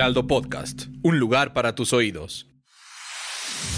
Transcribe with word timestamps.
Heraldo 0.00 0.26
Podcast, 0.26 0.84
un 1.02 1.18
lugar 1.18 1.52
para 1.52 1.74
tus 1.74 1.92
oídos. 1.92 2.46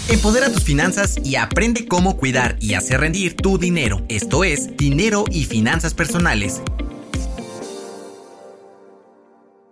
Empodera 0.07 0.49
tus 0.49 0.63
finanzas 0.63 1.17
y 1.21 1.35
aprende 1.35 1.85
cómo 1.85 2.15
cuidar 2.15 2.55
y 2.61 2.75
hacer 2.75 3.01
rendir 3.01 3.35
tu 3.35 3.57
dinero. 3.57 4.05
Esto 4.07 4.45
es 4.45 4.77
Dinero 4.77 5.25
y 5.29 5.43
Finanzas 5.43 5.93
Personales. 5.93 6.61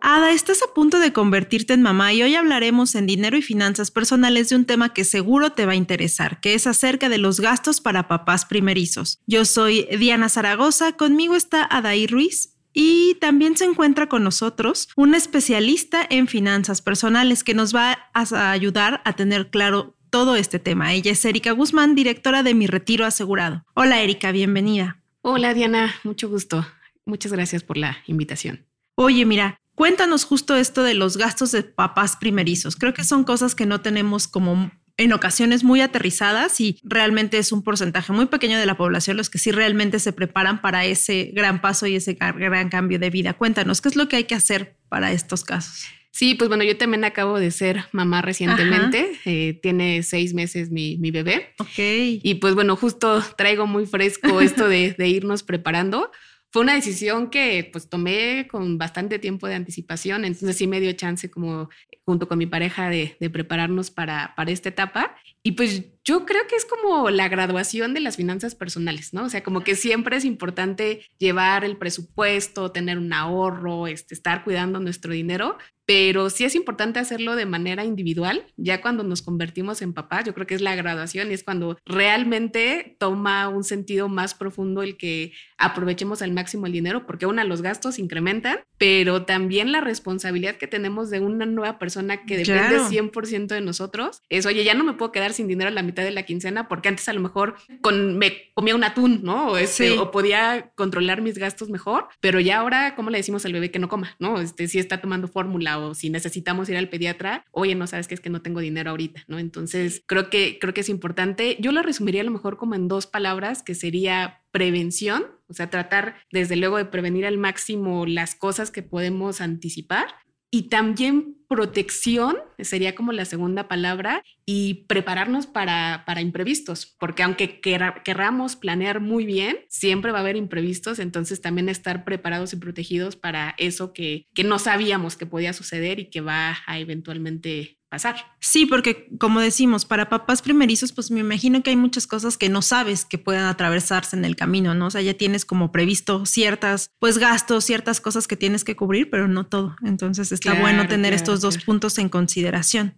Ada, 0.01 0.31
estás 0.33 0.61
a 0.61 0.73
punto 0.73 0.99
de 0.99 1.13
convertirte 1.13 1.71
en 1.71 1.81
mamá 1.81 2.11
y 2.11 2.21
hoy 2.21 2.35
hablaremos 2.35 2.95
en 2.95 3.07
dinero 3.07 3.37
y 3.37 3.41
finanzas 3.41 3.89
personales 3.89 4.49
de 4.49 4.57
un 4.57 4.65
tema 4.65 4.93
que 4.93 5.05
seguro 5.05 5.53
te 5.53 5.65
va 5.65 5.71
a 5.71 5.75
interesar, 5.75 6.41
que 6.41 6.53
es 6.53 6.67
acerca 6.67 7.07
de 7.07 7.17
los 7.17 7.39
gastos 7.39 7.79
para 7.79 8.09
papás 8.09 8.43
primerizos. 8.43 9.21
Yo 9.25 9.45
soy 9.45 9.87
Diana 9.97 10.27
Zaragoza, 10.27 10.97
conmigo 10.97 11.37
está 11.37 11.63
Adaí 11.63 12.07
Ruiz 12.07 12.50
y 12.73 13.15
también 13.15 13.57
se 13.57 13.65
encuentra 13.65 14.07
con 14.07 14.23
nosotros 14.23 14.89
un 14.95 15.15
especialista 15.15 16.05
en 16.09 16.27
finanzas 16.27 16.81
personales 16.81 17.43
que 17.43 17.53
nos 17.53 17.75
va 17.75 18.09
a 18.13 18.51
ayudar 18.51 19.01
a 19.05 19.13
tener 19.13 19.49
claro 19.49 19.95
todo 20.09 20.35
este 20.35 20.59
tema. 20.59 20.93
Ella 20.93 21.11
es 21.11 21.23
Erika 21.25 21.51
Guzmán, 21.51 21.95
directora 21.95 22.43
de 22.43 22.53
Mi 22.53 22.67
Retiro 22.67 23.05
Asegurado. 23.05 23.65
Hola 23.73 24.01
Erika, 24.01 24.31
bienvenida. 24.31 25.01
Hola 25.21 25.53
Diana, 25.53 25.95
mucho 26.03 26.29
gusto. 26.29 26.65
Muchas 27.05 27.31
gracias 27.31 27.63
por 27.63 27.77
la 27.77 27.97
invitación. 28.07 28.65
Oye, 28.95 29.25
mira, 29.25 29.59
cuéntanos 29.75 30.25
justo 30.25 30.55
esto 30.55 30.83
de 30.83 30.93
los 30.93 31.17
gastos 31.17 31.51
de 31.51 31.63
papás 31.63 32.17
primerizos. 32.17 32.75
Creo 32.75 32.93
que 32.93 33.03
son 33.03 33.23
cosas 33.23 33.55
que 33.55 33.65
no 33.65 33.81
tenemos 33.81 34.27
como 34.27 34.71
en 34.97 35.13
ocasiones 35.13 35.63
muy 35.63 35.81
aterrizadas 35.81 36.59
y 36.59 36.79
realmente 36.83 37.37
es 37.37 37.51
un 37.51 37.63
porcentaje 37.63 38.13
muy 38.13 38.27
pequeño 38.27 38.59
de 38.59 38.65
la 38.65 38.77
población 38.77 39.17
los 39.17 39.29
que 39.29 39.39
sí 39.39 39.51
realmente 39.51 39.99
se 39.99 40.13
preparan 40.13 40.61
para 40.61 40.85
ese 40.85 41.31
gran 41.33 41.61
paso 41.61 41.87
y 41.87 41.95
ese 41.95 42.13
gran 42.13 42.69
cambio 42.69 42.99
de 42.99 43.09
vida. 43.09 43.33
Cuéntanos, 43.33 43.81
¿qué 43.81 43.89
es 43.89 43.95
lo 43.95 44.07
que 44.07 44.17
hay 44.17 44.23
que 44.25 44.35
hacer 44.35 44.75
para 44.89 45.11
estos 45.11 45.43
casos? 45.43 45.85
Sí, 46.13 46.35
pues 46.35 46.49
bueno, 46.49 46.65
yo 46.65 46.77
también 46.77 47.05
acabo 47.05 47.39
de 47.39 47.51
ser 47.51 47.85
mamá 47.93 48.21
recientemente. 48.21 49.13
Eh, 49.23 49.59
tiene 49.61 50.03
seis 50.03 50.33
meses 50.33 50.69
mi, 50.69 50.97
mi, 50.97 51.09
bebé. 51.09 51.53
Ok. 51.57 51.77
Y 51.77 52.35
pues 52.35 52.53
bueno, 52.53 52.75
justo 52.75 53.23
traigo 53.37 53.65
muy 53.65 53.85
fresco 53.85 54.41
esto 54.41 54.67
de, 54.67 54.93
de 54.97 55.07
irnos 55.07 55.43
preparando 55.43 56.11
fue 56.51 56.63
una 56.63 56.73
decisión 56.73 57.29
que 57.29 57.69
pues 57.71 57.89
tomé 57.89 58.47
con 58.49 58.77
bastante 58.77 59.19
tiempo 59.19 59.47
de 59.47 59.55
anticipación, 59.55 60.25
entonces 60.25 60.57
sí 60.57 60.67
me 60.67 60.81
dio 60.81 60.91
chance 60.93 61.31
como 61.31 61.69
junto 62.05 62.27
con 62.27 62.37
mi 62.37 62.45
pareja 62.45 62.89
de, 62.89 63.15
prepararnos 63.31 63.89
para, 63.89 64.33
para 64.35 64.51
esta 64.51 64.69
etapa. 64.69 65.15
Y 65.43 65.53
pues 65.53 65.83
yo 66.03 66.25
creo 66.25 66.47
que 66.47 66.55
es 66.55 66.65
como 66.65 67.09
la 67.09 67.29
graduación 67.29 67.93
de 67.93 67.99
las 67.99 68.17
finanzas 68.17 68.55
personales, 68.55 69.13
¿no? 69.13 69.25
O 69.25 69.29
sea, 69.29 69.43
como 69.43 69.63
que 69.63 69.75
siempre 69.75 70.17
es 70.17 70.25
importante 70.25 71.05
llevar 71.19 71.63
el 71.63 71.77
presupuesto, 71.77 72.71
tener 72.71 72.97
un 72.97 73.13
ahorro, 73.13 73.87
este, 73.87 74.15
estar 74.15 74.43
cuidando 74.43 74.79
nuestro 74.79 75.13
dinero, 75.13 75.57
pero 75.85 76.29
sí 76.29 76.45
es 76.45 76.55
importante 76.55 76.99
hacerlo 76.99 77.35
de 77.35 77.45
manera 77.45 77.83
individual. 77.83 78.45
Ya 78.55 78.81
cuando 78.81 79.03
nos 79.03 79.21
convertimos 79.21 79.81
en 79.81 79.93
papás, 79.93 80.23
yo 80.25 80.33
creo 80.33 80.47
que 80.47 80.55
es 80.55 80.61
la 80.61 80.75
graduación 80.75 81.29
y 81.29 81.33
es 81.33 81.43
cuando 81.43 81.77
realmente 81.85 82.95
toma 82.97 83.49
un 83.49 83.63
sentido 83.63 84.07
más 84.07 84.33
profundo 84.33 84.83
el 84.83 84.95
que 84.95 85.33
aprovechemos 85.57 86.21
al 86.21 86.31
máximo 86.31 86.65
el 86.65 86.71
dinero, 86.71 87.05
porque 87.05 87.25
una, 87.25 87.43
los 87.43 87.61
gastos 87.61 87.99
incrementan, 87.99 88.59
pero 88.77 89.25
también 89.25 89.71
la 89.71 89.81
responsabilidad 89.81 90.55
que 90.55 90.67
tenemos 90.67 91.09
de 91.09 91.19
una 91.19 91.45
nueva 91.45 91.77
persona 91.77 92.25
que 92.25 92.37
depende 92.37 92.79
100% 92.79 93.47
de 93.47 93.61
nosotros 93.61 94.21
es, 94.29 94.45
oye, 94.45 94.63
ya 94.63 94.73
no 94.73 94.83
me 94.83 94.93
puedo 94.93 95.11
quedar 95.11 95.30
sin 95.33 95.47
dinero 95.47 95.69
a 95.69 95.73
la 95.73 95.83
mitad 95.83 96.03
de 96.03 96.11
la 96.11 96.23
quincena, 96.23 96.67
porque 96.67 96.89
antes 96.89 97.07
a 97.09 97.13
lo 97.13 97.21
mejor 97.21 97.55
con, 97.81 98.17
me 98.17 98.51
comía 98.53 98.75
un 98.75 98.83
atún, 98.83 99.21
¿no? 99.23 99.51
O, 99.51 99.57
ese, 99.57 99.97
o 99.99 100.11
podía 100.11 100.71
controlar 100.75 101.21
mis 101.21 101.37
gastos 101.37 101.69
mejor, 101.69 102.07
pero 102.19 102.39
ya 102.39 102.59
ahora, 102.59 102.95
¿cómo 102.95 103.09
le 103.09 103.17
decimos 103.17 103.45
al 103.45 103.53
bebé 103.53 103.71
que 103.71 103.79
no 103.79 103.89
coma? 103.89 104.15
¿No? 104.19 104.39
Este, 104.39 104.67
si 104.67 104.79
está 104.79 105.01
tomando 105.01 105.27
fórmula 105.27 105.79
o 105.79 105.93
si 105.93 106.09
necesitamos 106.09 106.69
ir 106.69 106.77
al 106.77 106.89
pediatra, 106.89 107.45
oye, 107.51 107.75
no 107.75 107.87
sabes 107.87 108.07
que 108.07 108.15
es 108.15 108.21
que 108.21 108.29
no 108.29 108.41
tengo 108.41 108.59
dinero 108.59 108.91
ahorita, 108.91 109.23
¿no? 109.27 109.39
Entonces, 109.39 110.03
creo 110.05 110.29
que, 110.29 110.57
creo 110.59 110.73
que 110.73 110.81
es 110.81 110.89
importante. 110.89 111.57
Yo 111.59 111.71
lo 111.71 111.81
resumiría 111.81 112.21
a 112.21 112.25
lo 112.25 112.31
mejor 112.31 112.57
como 112.57 112.75
en 112.75 112.87
dos 112.87 113.07
palabras, 113.07 113.63
que 113.63 113.75
sería 113.75 114.41
prevención, 114.51 115.25
o 115.47 115.53
sea, 115.53 115.69
tratar 115.69 116.15
desde 116.31 116.55
luego 116.55 116.77
de 116.77 116.85
prevenir 116.85 117.25
al 117.25 117.37
máximo 117.37 118.05
las 118.05 118.35
cosas 118.35 118.71
que 118.71 118.83
podemos 118.83 119.41
anticipar 119.41 120.07
y 120.51 120.63
también 120.63 121.37
protección, 121.47 122.37
sería 122.59 122.93
como 122.93 123.11
la 123.13 123.25
segunda 123.25 123.67
palabra, 123.67 124.23
y 124.45 124.85
prepararnos 124.87 125.47
para, 125.47 126.03
para 126.05 126.21
imprevistos, 126.21 126.95
porque 126.99 127.23
aunque 127.23 127.59
querramos 127.59 128.55
planear 128.55 128.99
muy 128.99 129.25
bien, 129.25 129.59
siempre 129.69 130.11
va 130.11 130.19
a 130.19 130.21
haber 130.21 130.35
imprevistos, 130.35 130.99
entonces 130.99 131.41
también 131.41 131.69
estar 131.69 132.03
preparados 132.03 132.53
y 132.53 132.57
protegidos 132.57 133.15
para 133.15 133.55
eso 133.57 133.93
que, 133.93 134.27
que 134.33 134.43
no 134.43 134.59
sabíamos 134.59 135.17
que 135.17 135.25
podía 135.25 135.53
suceder 135.53 135.99
y 135.99 136.09
que 136.09 136.21
va 136.21 136.57
a 136.65 136.79
eventualmente 136.79 137.80
pasar. 137.91 138.15
Sí, 138.39 138.65
porque 138.65 139.09
como 139.19 139.41
decimos, 139.41 139.83
para 139.83 140.07
papás 140.07 140.41
primerizos, 140.41 140.93
pues 140.93 141.11
me 141.11 141.19
imagino 141.19 141.61
que 141.61 141.71
hay 141.71 141.75
muchas 141.75 142.07
cosas 142.07 142.37
que 142.37 142.47
no 142.47 142.61
sabes 142.61 143.03
que 143.03 143.17
puedan 143.17 143.45
atravesarse 143.45 144.15
en 144.15 144.23
el 144.23 144.37
camino, 144.37 144.73
¿no? 144.73 144.87
O 144.87 144.89
sea, 144.89 145.01
ya 145.01 145.13
tienes 145.13 145.43
como 145.43 145.73
previsto 145.73 146.25
ciertas, 146.25 146.89
pues 146.99 147.17
gastos, 147.17 147.65
ciertas 147.65 147.99
cosas 147.99 148.29
que 148.29 148.37
tienes 148.37 148.63
que 148.63 148.77
cubrir, 148.77 149.09
pero 149.09 149.27
no 149.27 149.45
todo. 149.45 149.75
Entonces 149.83 150.31
está 150.31 150.53
bueno 150.53 150.87
tener 150.87 151.13
estos 151.13 151.41
dos 151.41 151.57
puntos 151.57 151.97
en 151.97 152.07
consideración. 152.07 152.97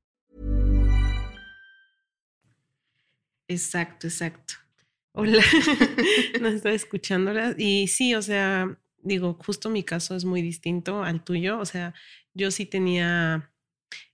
Exacto, 3.51 4.07
exacto. 4.07 4.53
Hola. 5.13 5.43
no 6.41 6.47
estaba 6.47 6.73
escuchándola 6.73 7.53
y 7.57 7.87
sí, 7.89 8.15
o 8.15 8.21
sea, 8.21 8.79
digo, 8.99 9.37
justo 9.45 9.69
mi 9.69 9.83
caso 9.83 10.15
es 10.15 10.23
muy 10.23 10.41
distinto 10.41 11.03
al 11.03 11.21
tuyo, 11.23 11.59
o 11.59 11.65
sea, 11.65 11.93
yo 12.33 12.49
sí 12.49 12.65
tenía 12.65 13.51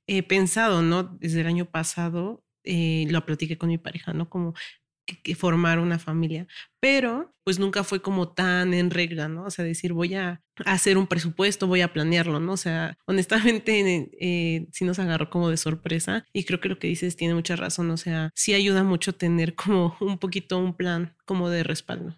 eh, 0.08 0.24
pensado, 0.24 0.82
¿no? 0.82 1.04
Desde 1.04 1.42
el 1.42 1.48
año 1.48 1.66
pasado 1.70 2.44
eh, 2.64 3.06
lo 3.12 3.24
platiqué 3.28 3.60
con 3.60 3.70
mi 3.70 3.78
pareja, 3.78 4.12
¿no? 4.14 4.28
Como 4.28 4.56
formar 5.36 5.80
una 5.80 6.00
familia, 6.00 6.48
pero 6.80 7.34
pues 7.44 7.60
nunca 7.60 7.84
fue 7.84 8.02
como 8.02 8.30
tan 8.34 8.74
en 8.74 8.90
regla, 8.90 9.28
¿no? 9.28 9.46
O 9.46 9.50
sea, 9.50 9.64
decir 9.64 9.94
voy 9.94 10.16
a 10.16 10.42
hacer 10.66 10.98
un 10.98 11.08
presupuesto, 11.08 11.68
voy 11.68 11.82
a 11.82 11.94
planearlo, 11.94 12.40
¿no? 12.40 12.54
O 12.54 12.58
sea, 12.58 12.98
honestamente 13.08 14.10
eh, 14.20 14.68
sí 14.72 14.86
nos 14.86 15.00
agarró 15.00 15.30
como 15.30 15.50
de 15.50 15.58
sorpresa 15.58 16.26
y 16.34 16.44
creo 16.44 16.60
que 16.60 16.70
lo 16.70 16.80
que 16.80 16.88
dices 16.88 17.16
tiene 17.16 17.34
mucha 17.36 17.56
razón, 17.56 17.90
o 17.92 17.98
sea, 17.98 18.32
sí 18.36 18.54
ayuda 18.54 18.84
mucho 18.84 19.14
tener 19.14 19.56
como 19.56 19.96
un 20.02 20.18
poquito 20.18 20.58
un 20.58 20.76
plan 20.76 21.16
como 21.26 21.50
de 21.50 21.64
respaldo. 21.64 22.18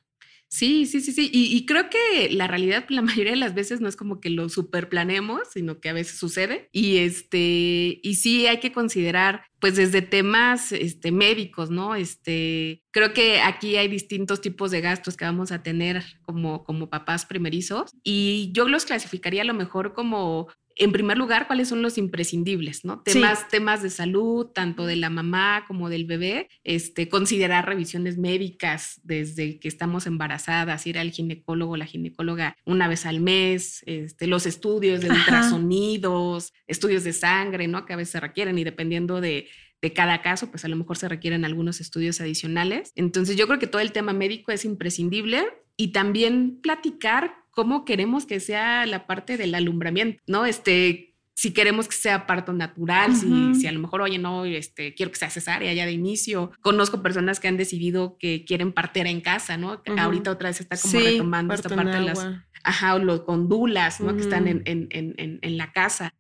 Sí, 0.52 0.88
sí, 0.88 1.00
sí, 1.00 1.12
sí. 1.12 1.30
Y, 1.32 1.66
creo 1.68 1.92
que 1.92 2.30
la 2.32 2.48
realidad 2.48 2.86
la 2.90 3.04
mayoría 3.04 3.34
de 3.34 3.38
las 3.38 3.54
veces 3.54 3.82
no 3.82 3.88
es 3.88 3.96
como 3.96 4.20
que 4.20 4.32
lo 4.32 4.50
superplaneemos, 4.50 5.42
sino 5.54 5.80
que 5.80 5.90
a 5.90 5.94
veces 5.94 6.18
sucede. 6.18 6.70
Y 6.72 6.98
este, 6.98 8.00
y 8.02 8.16
sí 8.16 8.48
hay 8.48 8.60
que 8.60 8.72
considerar, 8.72 9.44
pues 9.60 9.76
desde 9.76 10.02
temas 10.02 10.72
este, 10.72 11.12
médicos, 11.12 11.70
¿no? 11.70 11.94
Este, 11.94 12.84
creo 12.92 13.14
que 13.14 13.42
aquí 13.42 13.76
hay 13.76 13.88
distintos 13.88 14.42
tipos 14.42 14.72
de 14.72 14.82
gastos 14.82 15.18
que 15.18 15.26
vamos 15.26 15.52
a 15.52 15.62
tener 15.62 16.04
como, 16.24 16.64
como 16.64 16.90
papás 16.90 17.28
primerizos. 17.28 17.92
Y 18.04 18.50
yo 18.52 18.68
los 18.68 18.86
clasificaría 18.86 19.44
a 19.44 19.46
lo 19.46 19.54
mejor 19.54 19.94
como 19.94 20.48
en 20.80 20.94
primer 20.94 21.18
lugar, 21.18 21.46
cuáles 21.46 21.68
son 21.68 21.82
los 21.82 21.98
imprescindibles, 21.98 22.86
¿no? 22.86 23.02
Temas, 23.02 23.50
temas 23.50 23.84
de 23.84 23.90
salud, 23.90 24.48
tanto 24.48 24.86
de 24.86 24.96
la 24.96 25.10
mamá 25.10 25.66
como 25.68 25.90
del 25.90 26.06
bebé, 26.06 26.48
este, 26.64 27.10
considerar 27.10 27.68
revisiones 27.68 28.18
médicas 28.18 29.02
desde 29.04 29.60
que 29.60 29.68
estamos 29.68 30.08
embarazadas, 30.08 30.88
ir 30.88 30.98
al 30.98 31.12
ginecólogo, 31.12 31.76
la 31.76 31.86
ginecóloga 31.86 32.56
una 32.66 32.88
vez 32.88 33.06
al 33.06 33.20
mes, 33.20 33.84
este, 33.86 34.26
los 34.26 34.46
estudios 34.46 35.02
de 35.02 35.10
ultrasonidos, 35.10 36.54
estudios 36.66 37.04
de 37.04 37.12
sangre, 37.12 37.68
¿no? 37.68 37.86
Que 37.86 37.94
a 37.94 37.98
veces 37.98 38.14
se 38.14 38.20
requieren 38.22 38.58
y 38.58 38.64
dependiendo 38.64 39.20
de 39.20 39.50
de 39.82 39.94
cada 39.94 40.22
caso, 40.22 40.52
pues 40.52 40.66
a 40.66 40.68
lo 40.68 40.76
mejor 40.76 40.98
se 40.98 41.08
requieren 41.08 41.46
algunos 41.46 41.80
estudios 41.80 42.20
adicionales. 42.20 42.92
Entonces 42.96 43.38
yo 43.38 43.48
creo 43.48 43.60
que 43.60 43.68
todo 43.68 43.82
el 43.82 43.94
tema 43.94 44.12
médico 44.12 44.52
es 44.52 44.66
imprescindible 44.66 45.46
y 45.78 45.94
también 45.94 46.60
platicar 46.62 47.34
cómo 47.60 47.84
queremos 47.84 48.26
que 48.26 48.40
sea 48.40 48.86
la 48.86 49.06
parte 49.06 49.36
del 49.36 49.54
alumbramiento, 49.54 50.24
¿no? 50.28 50.46
Este, 50.46 51.14
si 51.36 51.52
queremos 51.52 51.90
que 51.90 51.96
sea 51.96 52.26
parto 52.26 52.54
natural, 52.54 53.14
si, 53.14 53.54
si, 53.54 53.68
a 53.68 53.74
lo 53.74 53.82
mejor, 53.82 54.02
oye, 54.02 54.18
no, 54.18 54.46
este, 54.46 54.96
quiero 54.96 55.12
que 55.12 55.18
sea 55.18 55.30
cesárea 55.30 55.74
ya 55.74 55.86
de 55.86 55.92
inicio. 55.92 56.54
Conozco 56.62 57.04
personas 57.04 57.42
que 57.42 57.50
han 57.50 57.58
decidido 57.58 58.18
que 58.18 58.46
quieren 58.46 58.72
partir 58.72 59.08
en 59.08 59.20
casa, 59.20 59.58
¿no? 59.58 59.82
Ahorita 59.98 60.32
otra 60.32 60.48
vez 60.48 60.62
está 60.62 60.78
como 60.78 60.94
retomando 60.94 61.54
esta 61.54 61.76
parte 61.76 61.98
de 61.98 62.00
las... 62.00 62.26
Ajá, 62.64 62.96
o 62.96 63.00
los 63.00 63.24
con 63.24 63.50
dulas, 63.50 64.00
¿no? 64.00 64.16
Que 64.16 64.22
están 64.22 64.48
en, 64.48 64.62
en, 64.64 64.88
en, 64.92 65.40
en, 65.42 65.58
la 65.58 65.74
casa. 65.74 66.14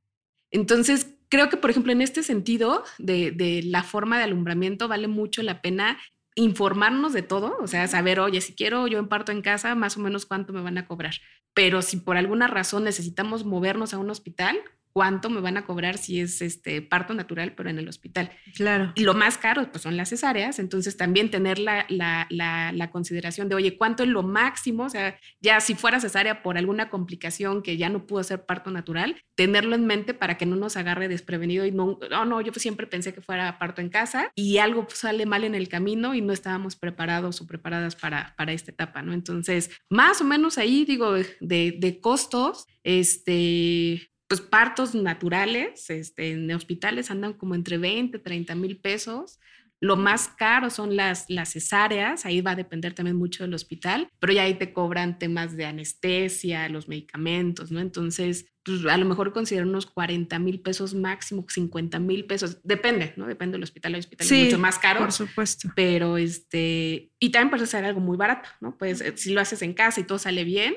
Entonces, 0.52 1.16
creo 1.30 1.48
que, 1.48 1.56
por 1.56 1.70
ejemplo, 1.70 1.94
en 1.94 2.02
este 2.02 2.22
sentido 2.22 2.84
de, 2.98 3.32
de 3.32 3.64
la 3.64 3.84
forma 3.84 4.18
de 4.18 4.26
alumbramiento, 4.26 4.90
vale 4.90 5.08
mucho 5.08 5.42
la 5.42 5.62
pena 5.62 6.00
informarnos 6.36 7.14
de 7.14 7.22
todo, 7.22 7.58
o 7.60 7.68
sea, 7.68 7.88
saber, 7.88 8.20
oye, 8.20 8.42
si 8.42 8.56
quiero 8.56 8.88
yo 8.88 9.08
parto 9.10 9.32
en 9.32 9.42
casa, 9.42 9.76
más 9.76 9.98
o 9.98 10.00
menos 10.00 10.26
cuánto 10.26 10.54
me 10.54 10.62
van 10.62 10.78
a 10.78 10.88
cobrar. 10.88 11.16
Pero 11.54 11.82
si 11.82 11.98
por 11.98 12.18
alguna 12.18 12.48
razón 12.48 12.84
necesitamos 12.84 13.46
movernos 13.46 13.94
a 13.94 13.98
un 13.98 14.10
hospital, 14.10 14.58
cuánto 15.00 15.30
me 15.30 15.40
van 15.40 15.56
a 15.56 15.66
cobrar 15.66 15.98
si 15.98 16.20
es 16.20 16.42
este 16.42 16.82
parto 16.82 17.14
natural, 17.14 17.54
pero 17.56 17.70
en 17.70 17.80
el 17.80 17.88
hospital. 17.88 18.32
Claro. 18.54 18.92
Y 18.96 19.04
lo 19.04 19.14
más 19.14 19.38
caro, 19.38 19.72
pues 19.72 19.82
son 19.82 19.96
las 19.96 20.10
cesáreas, 20.10 20.60
entonces 20.60 20.98
también 20.98 21.32
tener 21.32 21.58
la, 21.58 21.86
la, 21.88 22.28
la, 22.30 22.92
consideración 22.92 23.48
de, 23.48 23.56
oye, 23.56 23.78
¿cuánto 23.78 24.04
es 24.04 24.10
lo 24.10 24.24
máximo? 24.24 24.84
O 24.84 24.90
sea, 24.90 25.18
ya 25.40 25.62
si 25.62 25.74
fuera 25.74 26.02
cesárea 26.02 26.44
por 26.44 26.58
alguna 26.58 26.90
complicación 26.90 27.64
que 27.64 27.78
ya 27.78 27.88
no 27.88 28.08
pudo 28.08 28.22
ser 28.24 28.46
parto 28.46 28.72
natural, 28.72 29.16
tenerlo 29.36 29.74
en 29.74 29.86
mente 29.86 30.14
para 30.14 30.36
que 30.36 30.46
no 30.46 30.58
nos 30.58 30.76
agarre 30.76 31.08
desprevenido 31.08 31.66
y 31.66 31.72
no, 31.72 31.98
no, 32.12 32.26
no 32.26 32.42
yo 32.42 32.52
siempre 32.58 32.86
pensé 32.86 33.14
que 33.14 33.22
fuera 33.22 33.58
parto 33.58 33.80
en 33.80 33.88
casa 33.88 34.34
y 34.36 34.58
algo 34.58 34.86
sale 34.94 35.26
mal 35.26 35.46
en 35.46 35.56
el 35.56 35.70
camino 35.70 36.14
y 36.14 36.20
no 36.20 36.34
estábamos 36.34 36.76
preparados 36.76 37.40
o 37.40 37.48
preparadas 37.48 37.96
para, 37.96 38.34
para 38.36 38.52
esta 38.52 38.72
etapa, 38.72 39.02
¿no? 39.02 39.14
Entonces, 39.14 39.72
más 39.90 40.20
o 40.20 40.26
menos 40.26 40.58
ahí, 40.58 40.84
digo, 40.84 41.14
de, 41.14 41.78
de 41.80 42.02
costos, 42.02 42.66
este, 42.84 44.10
pues 44.30 44.42
partos 44.42 44.94
naturales 44.94 45.90
este, 45.90 46.32
en 46.32 46.52
hospitales 46.52 47.10
andan 47.10 47.34
como 47.34 47.56
entre 47.56 47.80
20, 47.80 48.20
30 48.20 48.54
mil 48.56 48.78
pesos. 48.78 49.40
Lo 49.82 49.96
más 49.96 50.28
caro 50.28 50.70
son 50.70 50.96
las, 50.96 51.26
las 51.30 51.54
cesáreas, 51.54 52.26
ahí 52.26 52.42
va 52.42 52.52
a 52.52 52.56
depender 52.56 52.94
también 52.94 53.16
mucho 53.16 53.44
del 53.44 53.54
hospital, 53.56 54.10
pero 54.20 54.34
ya 54.34 54.44
ahí 54.44 54.54
te 54.54 54.72
cobran 54.72 55.18
temas 55.18 55.58
de 55.58 55.66
anestesia, 55.66 56.70
los 56.70 56.88
medicamentos, 56.88 57.72
¿no? 57.72 57.80
Entonces, 57.80 58.46
pues 58.64 58.86
a 58.86 58.98
lo 58.98 59.06
mejor 59.06 59.34
consideran 59.34 59.70
unos 59.70 59.88
40 59.88 60.38
mil 60.38 60.60
pesos 60.60 60.94
máximo, 60.94 61.46
50 61.48 61.98
mil 61.98 62.26
pesos, 62.26 62.60
depende, 62.64 63.14
¿no? 63.16 63.26
Depende 63.26 63.54
del 63.54 63.64
hospital, 63.64 63.96
hay 63.96 64.00
hospitales 64.02 64.32
mucho 64.32 64.60
más 64.60 64.78
caros. 64.78 65.02
Por 65.02 65.12
supuesto. 65.28 65.70
Pero 65.76 66.18
este, 66.18 67.14
y 67.18 67.30
también 67.32 67.50
puede 67.50 67.66
ser 67.66 67.84
algo 67.86 68.02
muy 68.02 68.18
barato, 68.18 68.50
¿no? 68.60 68.78
Pues 68.78 69.04
si 69.16 69.34
lo 69.34 69.42
haces 69.42 69.64
en 69.64 69.74
casa 69.74 70.02
y 70.02 70.04
todo 70.04 70.20
sale 70.20 70.44
bien, 70.44 70.76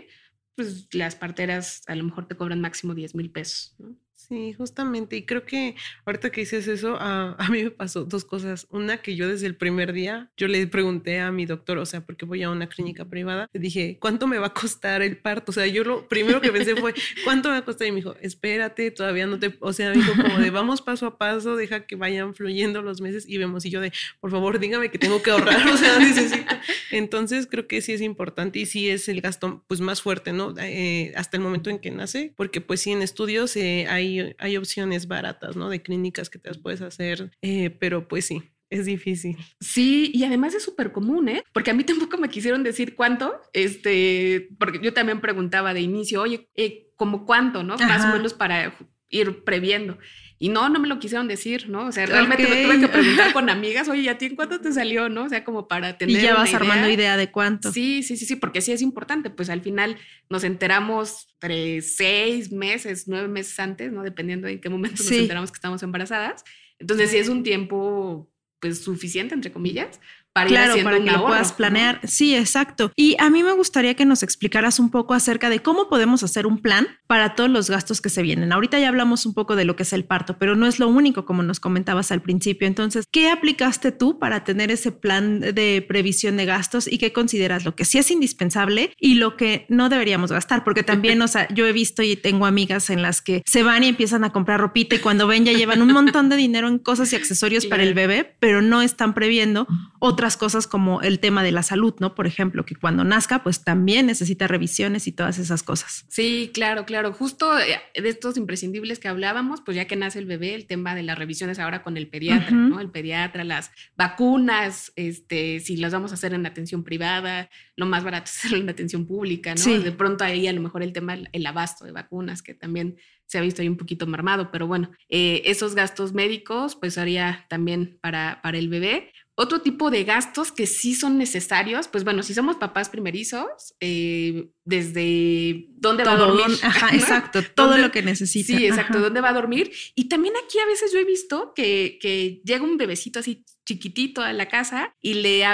pues 0.55 0.89
las 0.95 1.17
parteras 1.17 1.83
a 1.87 1.95
lo 1.95 2.05
mejor 2.05 2.27
te 2.27 2.37
cobran 2.37 2.61
máximo 2.61 2.95
10 2.95 3.15
mil 3.15 3.31
pesos. 3.31 3.75
¿no? 3.79 3.97
Sí, 4.33 4.55
justamente. 4.55 5.15
Y 5.15 5.27
creo 5.27 5.45
que 5.45 5.77
ahorita 6.07 6.31
que 6.31 6.41
dices 6.41 6.67
eso, 6.67 6.97
a, 6.99 7.33
a, 7.39 7.51
mí 7.51 7.65
me 7.65 7.71
pasó 7.71 8.05
dos 8.05 8.25
cosas. 8.25 8.67
Una 8.71 8.97
que 9.03 9.15
yo 9.15 9.29
desde 9.29 9.47
el 9.47 9.57
primer 9.57 9.93
día, 9.93 10.31
yo 10.39 10.49
le 10.49 10.67
pregunté 10.67 11.21
a 11.21 11.31
mi 11.31 11.45
doctor, 11.45 11.77
o 11.77 11.85
sea, 11.85 12.01
porque 12.01 12.25
voy 12.25 12.43
a 12.43 12.49
una 12.49 12.67
clínica 12.67 13.05
privada, 13.05 13.51
le 13.53 13.61
dije, 13.61 13.99
¿cuánto 14.01 14.27
me 14.27 14.39
va 14.39 14.47
a 14.47 14.55
costar 14.55 15.03
el 15.03 15.19
parto? 15.19 15.51
O 15.51 15.53
sea, 15.53 15.67
yo 15.67 15.85
lo 15.85 16.09
primero 16.09 16.41
que 16.41 16.51
pensé 16.51 16.75
fue, 16.77 16.95
¿cuánto 17.25 17.51
me 17.51 17.57
va 17.57 17.59
a 17.59 17.65
costar? 17.67 17.87
Y 17.89 17.91
me 17.91 17.97
dijo, 17.97 18.17
espérate, 18.23 18.91
todavía 18.91 19.27
no 19.27 19.39
te, 19.39 19.55
o 19.61 19.75
sea, 19.75 19.91
me 19.91 19.97
dijo 19.97 20.13
como 20.15 20.39
de, 20.39 20.49
vamos 20.51 20.81
paso 20.81 21.05
a 21.05 21.19
paso, 21.19 21.55
deja 21.55 21.85
que 21.85 21.97
vayan 21.97 22.35
fluyendo 22.35 22.81
los 22.81 23.03
meses 23.03 23.29
y 23.29 23.37
vemos. 23.37 23.67
Y 23.67 23.71
yo 23.71 23.83
de, 23.83 23.93
por 24.19 24.31
favor, 24.31 24.59
dígame 24.59 24.91
que 24.91 24.99
tengo 24.99 25.23
que 25.23 25.31
ahorrar, 25.31 25.69
o 25.69 25.77
sea, 25.77 25.99
necesito. 25.99 26.55
Entonces, 26.91 27.47
creo 27.51 27.67
que 27.67 27.83
sí 27.83 27.93
es 27.93 28.01
importante 28.01 28.61
y 28.61 28.65
sí 28.65 28.89
es 28.89 29.11
el 29.11 29.21
gasto, 29.21 29.63
pues, 29.69 29.83
más 29.83 30.01
fuerte, 30.01 30.33
¿no? 30.33 30.55
Eh, 30.59 31.13
hasta 31.17 31.37
el 31.37 31.43
momento 31.43 31.69
en 31.69 31.79
que 31.79 31.91
nace, 31.91 32.33
porque 32.35 32.63
pues 32.63 32.81
sí, 32.81 32.93
en 32.93 33.03
estudios 33.03 33.55
eh, 33.57 33.87
hay 33.91 34.22
hay, 34.39 34.57
opciones 34.57 35.07
baratas, 35.09 35.57
¿no? 35.57 35.69
De 35.69 35.83
clínicas 35.83 36.31
que 36.31 36.39
te 36.39 36.49
las 36.49 36.59
puedes 36.59 36.81
hacer, 36.83 37.31
eh, 37.43 37.71
pero 37.71 38.09
pues 38.09 38.27
sí, 38.27 38.43
es 38.71 38.87
difícil. 38.87 39.37
Sí, 39.61 40.11
y 40.15 40.25
además 40.25 40.55
es 40.55 40.63
súper 40.63 40.93
común, 40.93 41.29
¿eh? 41.29 41.45
Porque 41.53 41.71
a 41.71 41.75
mí 41.75 41.85
tampoco 41.85 42.17
me 42.17 42.29
quisieron 42.29 42.63
decir 42.63 42.95
cuánto, 42.95 43.41
este, 43.53 44.49
porque 44.59 44.81
yo 44.83 44.93
también 44.95 45.21
preguntaba 45.21 45.75
de 45.75 45.81
inicio, 45.81 46.23
oye, 46.23 46.49
eh, 46.55 46.91
¿como 46.97 47.27
cuánto, 47.27 47.63
no? 47.63 47.77
Más 47.77 48.05
o 48.05 48.17
menos 48.17 48.35
para 48.35 48.77
ir 49.09 49.45
previendo. 49.45 49.99
Y 50.43 50.49
no, 50.49 50.69
no 50.69 50.81
me 50.81 50.89
lo 50.89 50.99
quisieron 50.99 51.29
decir, 51.29 51.69
¿no? 51.69 51.87
O 51.87 51.93
sea, 51.93 52.05
realmente 52.05 52.49
me 52.49 52.65
tuve 52.65 52.81
que 52.81 52.89
preguntar 52.89 53.33
con 53.33 53.49
amigas, 53.49 53.89
oye, 53.89 54.11
¿a 54.11 54.19
ti 54.19 54.25
en 54.25 54.35
cuánto 54.35 54.61
te 54.61 54.73
salió, 54.73 55.09
no? 55.09 55.27
O 55.27 55.29
sea, 55.29 55.45
como 55.45 55.69
para 55.69 55.97
tener. 55.99 56.17
Y 56.17 56.21
ya 56.21 56.35
vas 56.35 56.53
armando 56.53 56.91
idea 56.91 57.17
de 57.17 57.31
cuánto. 57.31 57.71
Sí, 57.71 58.03
sí, 58.03 58.17
sí, 58.17 58.27
sí, 58.27 58.35
porque 58.35 58.61
sí 58.61 58.73
es 58.73 58.83
importante. 58.83 59.31
Pues 59.31 59.51
al 59.51 59.61
final 59.61 59.97
nos 60.29 60.43
enteramos 60.43 61.29
tres, 61.39 61.95
seis 61.95 62.51
meses, 62.51 63.05
nueve 63.07 63.29
meses 63.29 63.57
antes, 63.61 63.93
¿no? 63.93 64.03
Dependiendo 64.03 64.49
de 64.49 64.55
en 64.55 64.61
qué 64.61 64.69
momento 64.69 65.05
nos 65.05 65.13
enteramos 65.13 65.53
que 65.53 65.59
estamos 65.59 65.81
embarazadas. 65.85 66.43
Entonces, 66.81 67.13
sí 67.13 67.19
es 67.19 67.29
un 67.29 67.45
tiempo, 67.45 68.29
pues, 68.59 68.83
suficiente, 68.83 69.37
entre 69.37 69.53
comillas, 69.53 70.01
para 70.33 70.49
claro, 70.49 70.77
ir 70.77 70.85
para 70.85 71.03
que 71.03 71.11
lo 71.11 71.27
puedas 71.27 71.53
planear. 71.53 72.01
Sí, 72.05 72.35
exacto. 72.35 72.91
Y 72.97 73.17
a 73.19 73.31
mí 73.31 73.43
me 73.43 73.53
gustaría 73.53 73.95
que 73.95 74.05
nos 74.05 74.23
explicaras 74.23 74.79
un 74.79 74.91
poco 74.91 75.15
acerca 75.15 75.51
de 75.51 75.61
cómo 75.61 75.89
podemos 75.89 76.23
hacer 76.23 76.47
un 76.47 76.59
plan 76.59 76.89
para 77.07 77.35
todos 77.35 77.51
los 77.51 77.69
gastos 77.69 78.01
que 78.01 78.09
se 78.09 78.23
vienen. 78.23 78.53
Ahorita 78.53 78.79
ya 78.79 78.89
hablamos 78.89 79.27
un 79.27 79.35
poco 79.35 79.57
de 79.57 79.65
lo 79.65 79.77
que 79.77 79.83
es 79.83 79.93
el 79.93 80.05
parto, 80.05 80.39
pero 80.39 80.57
no 80.57 80.67
es 80.67 80.79
lo 80.79 80.89
único, 80.89 81.25
como 81.25 81.43
nos 81.43 81.61
comentabas 81.61 82.13
al 82.13 82.23
principio. 82.23 82.67
Entonces, 82.67 83.05
¿qué 83.11 83.31
aplicaste 83.31 83.93
tú 83.93 84.19
para 84.19 84.45
tener 84.45 84.71
ese 84.71 84.93
plan 84.93 85.41
de 85.41 85.85
previsión 85.87 86.37
de 86.37 86.47
gastos 86.47 86.91
y 86.91 86.99
qué 86.99 87.13
consideras 87.13 87.65
lo 87.65 87.75
que 87.75 87.85
sí 87.85 87.99
es 87.99 88.11
indispensable 88.11 88.95
y 88.99 89.15
lo 89.15 89.37
que 89.37 89.67
no 89.69 89.89
deberíamos 89.89 90.33
gastar? 90.33 90.65
Porque 90.65 90.83
también, 90.83 91.21
o 91.21 91.29
sea, 91.29 91.47
yo 91.53 91.67
he 91.67 91.73
visto 91.73 92.03
y 92.03 92.17
tengo 92.17 92.47
amigas 92.47 92.89
en 92.91 93.03
las 93.03 93.21
que 93.21 93.43
se 93.47 93.63
van 93.63 93.85
y 93.85 93.89
empiezan 93.89 94.25
a 94.25 94.31
comprar 94.31 94.61
ropita 94.61 94.97
y 94.97 95.01
cuando 95.01 95.27
ven 95.27 95.45
ya 95.45 95.53
llevan 95.53 95.83
un 95.83 95.93
montón 95.93 96.29
de 96.29 96.37
dinero 96.37 96.69
en 96.69 96.79
cosas 96.79 97.13
y 97.13 97.17
accesorios 97.17 97.67
para 97.67 97.83
el 97.83 97.95
bebé, 97.95 98.37
pero 98.41 98.63
no 98.63 98.81
están 98.81 99.15
previendo 99.15 99.67
otras 100.05 100.37
cosas 100.37 100.67
como 100.67 101.01
el 101.01 101.21
tema 101.21 101.45
de 101.45 101.53
la 101.53 101.63
salud, 101.63 101.95
¿no? 102.01 102.17
Por 102.17 102.27
ejemplo, 102.27 102.65
que 102.65 102.75
cuando 102.75 103.05
nazca, 103.05 103.45
pues 103.45 103.63
también 103.63 104.07
necesita 104.07 104.49
revisiones 104.49 105.07
y 105.07 105.13
todas 105.13 105.39
esas 105.39 105.63
cosas. 105.63 106.05
Sí, 106.09 106.51
claro, 106.53 106.85
claro. 106.87 107.13
Justo 107.13 107.57
eh, 107.57 107.79
de 107.95 108.09
estos 108.09 108.37
imprescindibles 108.37 108.99
que 108.99 109.07
hablábamos, 109.07 109.61
pues 109.61 109.77
ya 109.77 109.85
que 109.85 109.95
nace 109.95 110.19
el 110.19 110.27
bebé, 110.27 110.57
el 110.57 110.67
tema 110.67 110.97
de 110.97 111.05
las 111.05 111.17
revisiones 111.17 111.61
ahora 111.61 111.85
con 111.85 111.97
el 111.97 112.09
pediatra, 112.09 112.51
¿no? 112.51 112.81
El 112.81 112.91
pediatra, 112.91 113.45
las 113.45 113.71
vacunas, 113.97 114.93
este, 114.97 115.61
si 115.61 115.77
las 115.77 115.93
vamos 115.93 116.11
a 116.11 116.15
hacer 116.15 116.35
en 116.35 116.47
atención 116.47 116.83
privada, 116.83 117.49
lo 117.77 117.87
más 117.87 118.03
barato 118.03 118.25
es 118.25 118.37
hacerlo 118.39 118.59
en 118.59 118.69
atención 118.69 119.07
pública, 119.07 119.55
¿no? 119.55 119.79
De 119.79 119.93
pronto 119.93 120.25
ahí 120.25 120.49
a 120.49 120.53
lo 120.53 120.61
mejor 120.61 120.83
el 120.83 120.93
tema, 120.93 121.17
el 121.31 121.47
abasto 121.47 121.85
de 121.85 121.93
vacunas, 121.93 122.43
que 122.43 122.55
también 122.55 122.97
se 123.27 123.39
ha 123.39 123.41
visto 123.41 123.63
ahí 123.63 123.69
un 123.69 123.79
poquito 123.79 124.07
mermado, 124.07 124.51
pero 124.51 124.67
bueno, 124.67 124.91
eh, 125.09 125.43
esos 125.47 125.75
gastos 125.75 126.13
médicos, 126.13 126.77
pues 126.77 126.99
haría 126.99 127.47
también 127.49 127.99
para, 128.03 128.41
para 128.43 128.59
el 128.59 128.69
bebé. 128.69 129.11
Otro 129.35 129.63
tipo 129.63 129.91
de 129.91 130.05
gastos 130.05 130.53
que 130.53 130.67
sí 130.67 130.95
son 130.95 131.17
necesarios, 131.17 131.89
pues 131.89 132.05
bueno, 132.05 132.23
si 132.23 132.35
somos 132.35 132.57
papás 132.57 132.91
primerizos, 132.91 133.75
eh, 133.81 134.51
desde 134.65 135.69
dónde 135.71 136.05
va 136.05 136.13
a 136.13 136.17
dormir. 136.17 136.59
Ajá, 136.63 136.91
exacto, 136.95 137.41
todo 137.55 137.79
lo 137.79 137.91
que 137.91 138.03
necesita. 138.03 138.59
Sí, 138.59 138.67
exacto, 138.67 139.01
dónde 139.01 139.23
va 139.23 139.31
a 139.31 139.35
dormir. 139.35 139.73
Y 139.95 140.09
también 140.09 140.35
aquí 140.45 140.59
a 140.59 140.67
veces 140.67 140.93
yo 140.93 140.99
he 140.99 141.05
visto 141.05 141.55
que, 141.55 141.99
que 142.01 142.43
llega 142.45 142.63
un 142.63 142.77
bebecito 142.77 143.21
así 143.21 143.45
chiquitito 143.65 144.23
a 144.23 144.33
la 144.33 144.47
casa 144.47 144.95
y 145.01 145.15
le, 145.15 145.45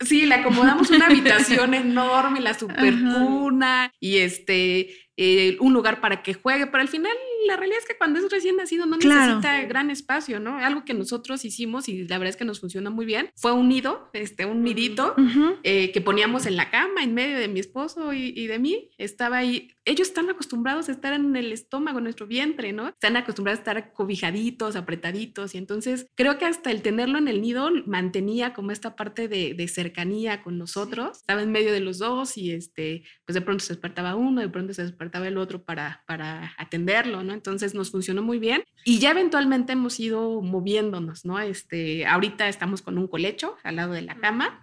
sí, 0.00 0.26
le 0.26 0.34
acomodamos 0.34 0.90
una 0.90 1.06
habitación 1.06 1.74
enorme, 1.74 2.40
la 2.40 2.58
supercuna 2.58 3.92
y 3.98 4.18
este 4.18 4.94
eh, 5.16 5.56
un 5.60 5.72
lugar 5.72 6.00
para 6.00 6.22
que 6.22 6.34
juegue, 6.34 6.66
pero 6.66 6.82
al 6.82 6.88
final 6.88 7.12
la 7.46 7.56
realidad 7.56 7.80
es 7.80 7.86
que 7.86 7.96
cuando 7.96 8.18
es 8.18 8.30
recién 8.30 8.56
nacido 8.56 8.86
no 8.86 8.96
necesita 8.96 9.62
gran 9.62 9.90
espacio, 9.90 10.40
¿no? 10.40 10.58
Algo 10.58 10.84
que 10.84 10.94
nosotros 10.94 11.44
hicimos 11.44 11.88
y 11.88 12.06
la 12.06 12.18
verdad 12.18 12.30
es 12.30 12.36
que 12.36 12.44
nos 12.44 12.60
funciona 12.60 12.90
muy 12.90 13.06
bien 13.06 13.30
fue 13.36 13.52
un 13.52 13.68
nido, 13.68 14.10
este, 14.12 14.44
un 14.44 14.62
nidito 14.62 15.14
eh, 15.62 15.92
que 15.92 16.00
poníamos 16.00 16.46
en 16.46 16.56
la 16.56 16.70
cama 16.70 17.02
en 17.02 17.14
medio 17.14 17.38
de 17.38 17.48
mi 17.48 17.60
esposo 17.60 18.12
y, 18.12 18.32
y 18.36 18.46
de 18.46 18.58
mí. 18.58 18.90
Estaba 18.98 19.38
ahí 19.38 19.68
ellos 19.90 20.08
están 20.08 20.30
acostumbrados 20.30 20.88
a 20.88 20.92
estar 20.92 21.12
en 21.14 21.34
el 21.34 21.52
estómago, 21.52 21.98
en 21.98 22.04
nuestro 22.04 22.26
vientre, 22.26 22.72
¿no? 22.72 22.88
Están 22.88 23.16
acostumbrados 23.16 23.58
a 23.58 23.62
estar 23.62 23.92
cobijaditos, 23.92 24.76
apretaditos, 24.76 25.54
y 25.54 25.58
entonces 25.58 26.06
creo 26.14 26.38
que 26.38 26.44
hasta 26.44 26.70
el 26.70 26.82
tenerlo 26.82 27.18
en 27.18 27.28
el 27.28 27.40
nido 27.40 27.70
mantenía 27.86 28.52
como 28.52 28.70
esta 28.70 28.94
parte 28.94 29.26
de, 29.26 29.68
cercanía 29.68 30.42
con 30.42 30.58
nosotros. 30.58 31.18
Estaba 31.18 31.42
en 31.42 31.50
medio 31.50 31.72
de 31.72 31.80
los 31.80 31.98
dos 31.98 32.36
y 32.36 32.52
este, 32.52 33.04
pues 33.26 33.34
de 33.34 33.40
pronto 33.40 33.64
se 33.64 33.72
despertaba 33.72 34.14
uno, 34.14 34.40
de 34.40 34.48
pronto 34.48 34.74
se 34.74 34.82
despertaba 34.82 35.28
el 35.28 35.38
otro 35.38 35.64
para, 35.64 36.04
para 36.06 36.54
atenderlo, 36.58 37.22
¿no? 37.22 37.29
Entonces 37.34 37.74
nos 37.74 37.90
funcionó 37.90 38.22
muy 38.22 38.38
bien 38.38 38.64
y 38.84 38.98
ya 38.98 39.10
eventualmente 39.10 39.72
hemos 39.72 39.98
ido 40.00 40.40
moviéndonos, 40.42 41.24
¿no? 41.24 41.38
Este, 41.38 42.06
ahorita 42.06 42.48
estamos 42.48 42.82
con 42.82 42.98
un 42.98 43.06
colecho 43.06 43.56
al 43.62 43.76
lado 43.76 43.92
de 43.92 44.02
la 44.02 44.16
cama. 44.16 44.62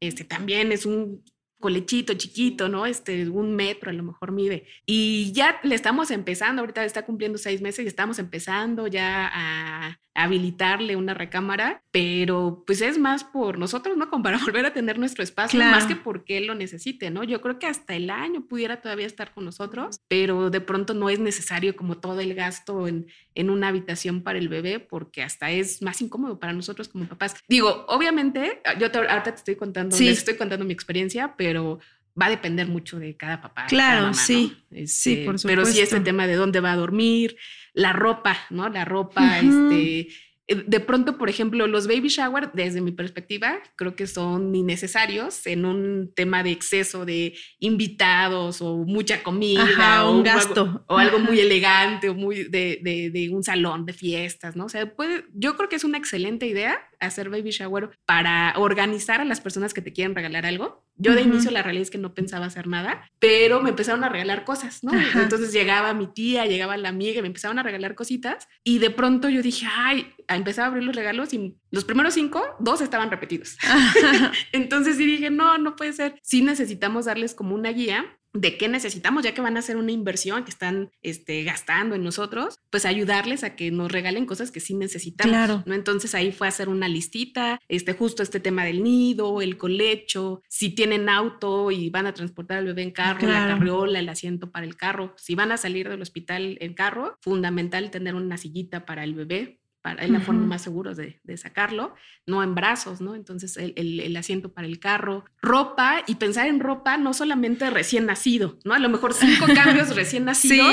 Este 0.00 0.24
también 0.24 0.72
es 0.72 0.86
un 0.86 1.22
colechito 1.60 2.14
chiquito, 2.14 2.68
¿no? 2.68 2.86
Este, 2.86 3.28
un 3.28 3.54
metro 3.56 3.90
a 3.90 3.92
lo 3.92 4.02
mejor 4.02 4.32
mide. 4.32 4.66
Y 4.86 5.32
ya 5.32 5.60
le 5.62 5.74
estamos 5.74 6.10
empezando, 6.10 6.60
ahorita 6.60 6.84
está 6.84 7.04
cumpliendo 7.04 7.38
seis 7.38 7.60
meses 7.60 7.84
y 7.84 7.88
estamos 7.88 8.18
empezando 8.18 8.86
ya 8.86 9.30
a, 9.32 9.98
habilitarle 10.18 10.96
una 10.96 11.14
recámara, 11.14 11.82
pero 11.92 12.64
pues 12.66 12.80
es 12.80 12.98
más 12.98 13.22
por 13.22 13.56
nosotros, 13.56 13.96
¿no? 13.96 14.10
Como 14.10 14.24
para 14.24 14.38
volver 14.44 14.66
a 14.66 14.72
tener 14.72 14.98
nuestro 14.98 15.22
espacio, 15.22 15.60
más 15.60 15.86
que 15.86 15.94
porque 15.94 16.38
él 16.38 16.46
lo 16.46 16.54
necesite, 16.54 17.10
¿no? 17.10 17.22
Yo 17.22 17.40
creo 17.40 17.58
que 17.58 17.66
hasta 17.66 17.94
el 17.94 18.10
año 18.10 18.44
pudiera 18.46 18.80
todavía 18.80 19.06
estar 19.06 19.32
con 19.32 19.44
nosotros, 19.44 20.00
pero 20.08 20.50
de 20.50 20.60
pronto 20.60 20.92
no 20.92 21.08
es 21.08 21.20
necesario 21.20 21.76
como 21.76 21.98
todo 21.98 22.20
el 22.20 22.34
gasto 22.34 22.88
en, 22.88 23.06
en 23.34 23.50
una 23.50 23.68
habitación 23.68 24.22
para 24.22 24.40
el 24.40 24.48
bebé, 24.48 24.80
porque 24.80 25.22
hasta 25.22 25.50
es 25.52 25.82
más 25.82 26.02
incómodo 26.02 26.40
para 26.40 26.52
nosotros 26.52 26.88
como 26.88 27.06
papás. 27.06 27.36
Digo, 27.46 27.86
obviamente, 27.88 28.60
yo 28.80 28.86
ahorita 28.86 29.22
te 29.22 29.30
estoy 29.30 29.54
contando, 29.54 29.96
les 29.96 30.18
estoy 30.18 30.36
contando 30.36 30.64
mi 30.64 30.72
experiencia, 30.72 31.34
pero 31.36 31.78
va 32.20 32.26
a 32.26 32.30
depender 32.30 32.66
mucho 32.66 32.98
de 32.98 33.16
cada 33.16 33.40
papá. 33.40 33.66
Claro, 33.66 34.14
sí. 34.14 34.56
sí, 34.70 35.12
este, 35.12 35.24
por 35.24 35.38
supuesto. 35.38 35.48
Pero 35.48 35.64
sí 35.66 35.80
este 35.80 36.00
tema 36.00 36.26
de 36.26 36.34
dónde 36.34 36.60
va 36.60 36.72
a 36.72 36.76
dormir, 36.76 37.36
la 37.72 37.92
ropa, 37.92 38.36
¿no? 38.50 38.68
La 38.68 38.84
ropa, 38.84 39.38
este 39.38 40.08
eh, 40.48 40.64
de 40.66 40.80
pronto, 40.80 41.18
por 41.18 41.28
ejemplo, 41.28 41.66
los 41.66 41.86
baby 41.86 42.08
shower, 42.08 42.50
desde 42.54 42.80
mi 42.80 42.90
perspectiva, 42.90 43.58
creo 43.76 43.94
que 43.94 44.06
son 44.06 44.54
innecesarios 44.54 45.46
en 45.46 45.66
un 45.66 46.10
tema 46.14 46.42
de 46.42 46.50
exceso 46.50 47.04
de 47.04 47.34
invitados 47.58 48.62
o 48.62 48.78
mucha 48.78 49.22
comida 49.22 50.06
o 50.06 50.16
un 50.16 50.22
gasto 50.22 50.84
o 50.88 50.96
algo 50.96 51.18
muy 51.18 51.38
elegante 51.40 52.08
o 52.08 52.14
muy 52.14 52.44
de, 52.44 52.80
de, 53.12 53.28
un 53.30 53.44
salón 53.44 53.84
de 53.84 53.92
fiestas, 53.92 54.56
¿no? 54.56 54.64
O 54.64 54.68
sea, 54.70 54.90
puede, 54.94 55.26
yo 55.34 55.54
creo 55.56 55.68
que 55.68 55.76
es 55.76 55.84
una 55.84 55.98
excelente 55.98 56.46
idea 56.46 56.80
hacer 57.00 57.30
baby 57.30 57.50
shower 57.50 57.90
para 58.06 58.54
organizar 58.56 59.20
a 59.20 59.24
las 59.24 59.40
personas 59.40 59.74
que 59.74 59.82
te 59.82 59.92
quieren 59.92 60.14
regalar 60.14 60.46
algo. 60.46 60.84
Yo 60.96 61.14
de 61.14 61.22
inicio 61.22 61.52
la 61.52 61.62
realidad 61.62 61.82
es 61.82 61.90
que 61.90 61.98
no 61.98 62.12
pensaba 62.12 62.46
hacer 62.46 62.66
nada, 62.66 63.08
pero 63.20 63.62
me 63.62 63.70
empezaron 63.70 64.02
a 64.02 64.08
regalar 64.08 64.44
cosas, 64.44 64.82
¿no? 64.82 64.90
Entonces 65.14 65.52
llegaba 65.52 65.94
mi 65.94 66.08
tía, 66.08 66.46
llegaba 66.46 66.76
la 66.76 66.88
amiga 66.88 67.20
me 67.20 67.28
empezaron 67.28 67.58
a 67.58 67.62
regalar 67.62 67.94
cositas 67.94 68.48
y 68.64 68.78
de 68.78 68.90
pronto 68.90 69.28
yo 69.28 69.42
dije, 69.42 69.66
ay, 69.70 70.12
empecé 70.28 70.60
a 70.60 70.66
abrir 70.66 70.84
los 70.84 70.96
regalos 70.96 71.32
y 71.32 71.56
los 71.70 71.84
primeros 71.84 72.14
cinco, 72.14 72.42
dos 72.58 72.80
estaban 72.80 73.10
repetidos. 73.10 73.56
Entonces 74.52 74.96
sí 74.96 75.06
dije, 75.06 75.30
no, 75.30 75.58
no 75.58 75.76
puede 75.76 75.92
ser. 75.92 76.18
Sí 76.22 76.42
necesitamos 76.42 77.04
darles 77.04 77.34
como 77.34 77.54
una 77.54 77.70
guía 77.70 78.17
de 78.40 78.56
qué 78.56 78.68
necesitamos, 78.68 79.24
ya 79.24 79.34
que 79.34 79.40
van 79.40 79.56
a 79.56 79.60
hacer 79.60 79.76
una 79.76 79.92
inversión 79.92 80.44
que 80.44 80.50
están 80.50 80.90
este, 81.02 81.42
gastando 81.42 81.94
en 81.94 82.04
nosotros, 82.04 82.60
pues 82.70 82.84
ayudarles 82.84 83.42
a 83.42 83.56
que 83.56 83.70
nos 83.70 83.90
regalen 83.90 84.26
cosas 84.26 84.50
que 84.50 84.60
sí 84.60 84.74
necesitamos. 84.74 85.32
Claro. 85.32 85.62
¿no? 85.66 85.74
Entonces 85.74 86.14
ahí 86.14 86.32
fue 86.32 86.46
a 86.46 86.50
hacer 86.50 86.68
una 86.68 86.88
listita, 86.88 87.60
este, 87.68 87.92
justo 87.92 88.22
este 88.22 88.40
tema 88.40 88.64
del 88.64 88.82
nido, 88.82 89.42
el 89.42 89.56
colecho, 89.56 90.42
si 90.48 90.70
tienen 90.70 91.08
auto 91.08 91.70
y 91.70 91.90
van 91.90 92.06
a 92.06 92.14
transportar 92.14 92.58
al 92.58 92.66
bebé 92.66 92.82
en 92.82 92.92
carro, 92.92 93.26
la 93.26 93.48
carriola, 93.48 93.98
el 93.98 94.08
asiento 94.08 94.50
para 94.50 94.66
el 94.66 94.76
carro, 94.76 95.14
si 95.16 95.34
van 95.34 95.52
a 95.52 95.56
salir 95.56 95.88
del 95.88 96.02
hospital 96.02 96.58
en 96.60 96.74
carro, 96.74 97.16
fundamental 97.20 97.90
tener 97.90 98.14
una 98.14 98.36
sillita 98.36 98.86
para 98.86 99.04
el 99.04 99.14
bebé 99.14 99.60
es 99.92 100.10
la 100.10 100.20
forma 100.20 100.46
más 100.46 100.62
segura 100.62 100.94
de, 100.94 101.36
sacarlo, 101.36 101.94
no 102.26 102.42
en 102.42 102.54
brazos, 102.54 103.00
¿no? 103.00 103.14
Entonces 103.14 103.56
el, 103.56 104.16
asiento 104.16 104.52
para 104.52 104.66
el 104.66 104.78
carro, 104.80 105.24
ropa 105.40 106.02
y 106.06 106.16
pensar 106.16 106.48
en 106.48 106.60
ropa 106.60 106.96
no 106.96 107.14
solamente 107.14 107.70
recién 107.70 108.06
nacido, 108.06 108.58
¿no? 108.64 108.74
A 108.74 108.78
lo 108.78 108.88
mejor 108.88 109.14
cinco 109.14 109.46
cambios 109.54 109.94
recién 109.94 110.24
nacido, 110.24 110.64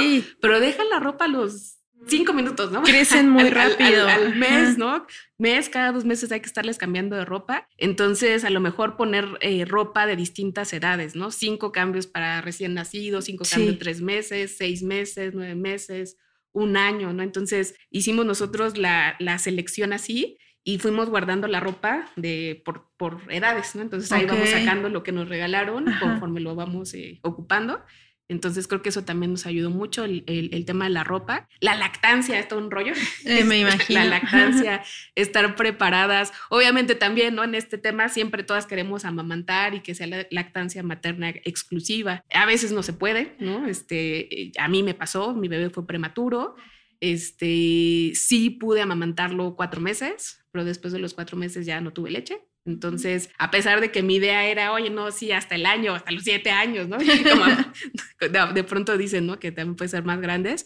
pero 0.41 0.59
deja 0.59 0.83
la 0.83 0.99
ropa 0.99 1.27
los 1.27 1.79
cinco 2.07 2.33
minutos, 2.33 2.71
¿no? 2.71 2.83
Crecen 2.83 3.29
muy 3.29 3.49
rápido. 3.49 4.07
Al, 4.07 4.35
mes, 4.35 4.77
¿no? 4.77 5.05
Mes, 5.37 5.69
cada 5.69 5.91
dos 5.91 6.05
meses 6.05 6.31
hay 6.31 6.39
que 6.39 6.47
estarles 6.47 6.77
cambiando 6.77 7.15
de 7.15 7.25
ropa. 7.25 7.67
Entonces, 7.77 8.43
a 8.43 8.49
lo 8.49 8.59
mejor 8.59 8.95
poner 8.97 9.25
eh, 9.41 9.65
ropa 9.65 10.05
de 10.05 10.15
distintas 10.15 10.71
edades, 10.73 11.15
¿no? 11.15 11.31
Cinco 11.31 11.71
cambios 11.71 12.07
para 12.07 12.41
recién 12.41 12.73
nacido, 12.73 13.21
cinco 13.21 13.43
cambios 13.49 13.79
tres 13.79 14.01
meses, 14.01 14.55
seis 14.57 14.83
meses, 14.83 15.33
nueve 15.33 15.55
meses, 15.55 16.17
un 16.55 16.77
año, 16.77 17.13
¿no? 17.13 17.21
Entonces 17.21 17.75
hicimos 17.91 18.25
nosotros 18.25 18.77
la, 18.77 19.17
selección 19.37 19.93
así 19.93 20.37
y 20.63 20.79
fuimos 20.79 21.09
guardando 21.09 21.47
la 21.47 21.59
ropa 21.59 22.09
de, 22.15 22.61
por, 22.65 22.89
por 22.97 23.21
edades, 23.29 23.75
¿no? 23.75 23.81
Entonces 23.81 24.11
ahí 24.11 24.25
vamos 24.25 24.49
sacando 24.49 24.89
lo 24.89 25.03
que 25.03 25.11
nos 25.11 25.27
regalaron 25.27 25.85
conforme 25.99 26.39
lo 26.39 26.55
vamos 26.55 26.93
eh, 26.93 27.19
ocupando. 27.23 27.83
Entonces 28.27 28.67
creo 28.67 28.81
que 28.81 28.89
eso 28.89 29.03
también 29.03 29.31
nos 29.31 29.45
ayudó 29.45 29.69
mucho, 29.69 30.03
el, 30.03 30.23
el, 30.25 30.65
tema 30.65 30.85
de 30.85 30.91
la 30.91 31.03
ropa. 31.03 31.47
La 31.59 31.75
lactancia 31.75 32.39
es 32.39 32.47
todo 32.47 32.59
un 32.59 32.71
rollo. 32.71 32.93
Eh, 33.25 33.43
me 33.43 33.59
imagino. 33.59 33.99
La 33.99 34.05
lactancia, 34.05 34.83
estar 35.13 35.55
preparadas. 35.55 36.33
Obviamente 36.49 36.95
también, 36.95 37.35
¿no? 37.35 37.43
En 37.43 37.53
este 37.53 37.77
tema 37.77 38.09
siempre 38.09 38.43
todas 38.43 38.65
queremos 38.65 39.05
amamantar 39.05 39.75
y 39.75 39.81
que 39.81 39.93
sea 39.93 40.07
la 40.07 40.25
lactancia 40.31 40.81
materna 40.81 41.29
exclusiva. 41.29 42.23
A 42.33 42.45
veces 42.45 42.71
no 42.71 42.81
se 42.81 42.93
puede, 42.93 43.35
¿no? 43.39 43.67
Este, 43.67 44.51
a 44.57 44.67
mí 44.67 44.81
me 44.81 44.95
pasó, 44.95 45.35
mi 45.35 45.47
bebé 45.47 45.69
fue 45.69 45.85
prematuro. 45.85 46.55
Este, 47.01 48.11
sí 48.15 48.49
pude 48.49 48.81
amamantarlo 48.81 49.55
cuatro 49.55 49.81
meses, 49.81 50.43
pero 50.51 50.65
después 50.65 50.93
de 50.93 50.99
los 50.99 51.13
cuatro 51.13 51.37
meses 51.37 51.65
ya 51.67 51.79
no 51.79 51.93
tuve 51.93 52.09
leche. 52.09 52.41
Entonces, 52.65 53.29
a 53.37 53.51
pesar 53.51 53.79
de 53.79 53.91
que 53.91 54.01
mi 54.01 54.15
idea 54.15 54.45
era, 54.47 54.73
oye, 54.73 54.89
no, 54.89 55.11
sí, 55.11 55.31
hasta 55.31 55.55
el 55.55 55.67
año, 55.67 55.93
hasta 55.93 56.11
los 56.11 56.23
siete 56.23 56.49
años, 56.49 56.87
¿no? 56.87 56.97
De, 58.53 58.63
pronto 58.63 58.97
dicen, 58.97 59.27
¿no? 59.27 59.39
Que 59.39 59.51
también 59.51 59.75
puede 59.75 59.89
ser 59.89 60.03
más 60.03 60.19
grandes, 60.19 60.65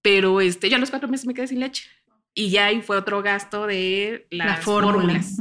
pero 0.00 0.40
este, 0.40 0.70
ya 0.70 0.76
a 0.76 0.80
los 0.80 0.90
cuatro 0.90 1.08
meses 1.08 1.26
me 1.26 1.34
quedé 1.34 1.48
sin 1.48 1.60
leche. 1.60 1.88
Y 2.32 2.50
ya 2.50 2.66
ahí 2.66 2.80
fue 2.80 2.96
otro 2.96 3.22
gasto 3.22 3.66
de 3.66 4.26
las 4.30 4.60
fórmulas. 4.60 5.36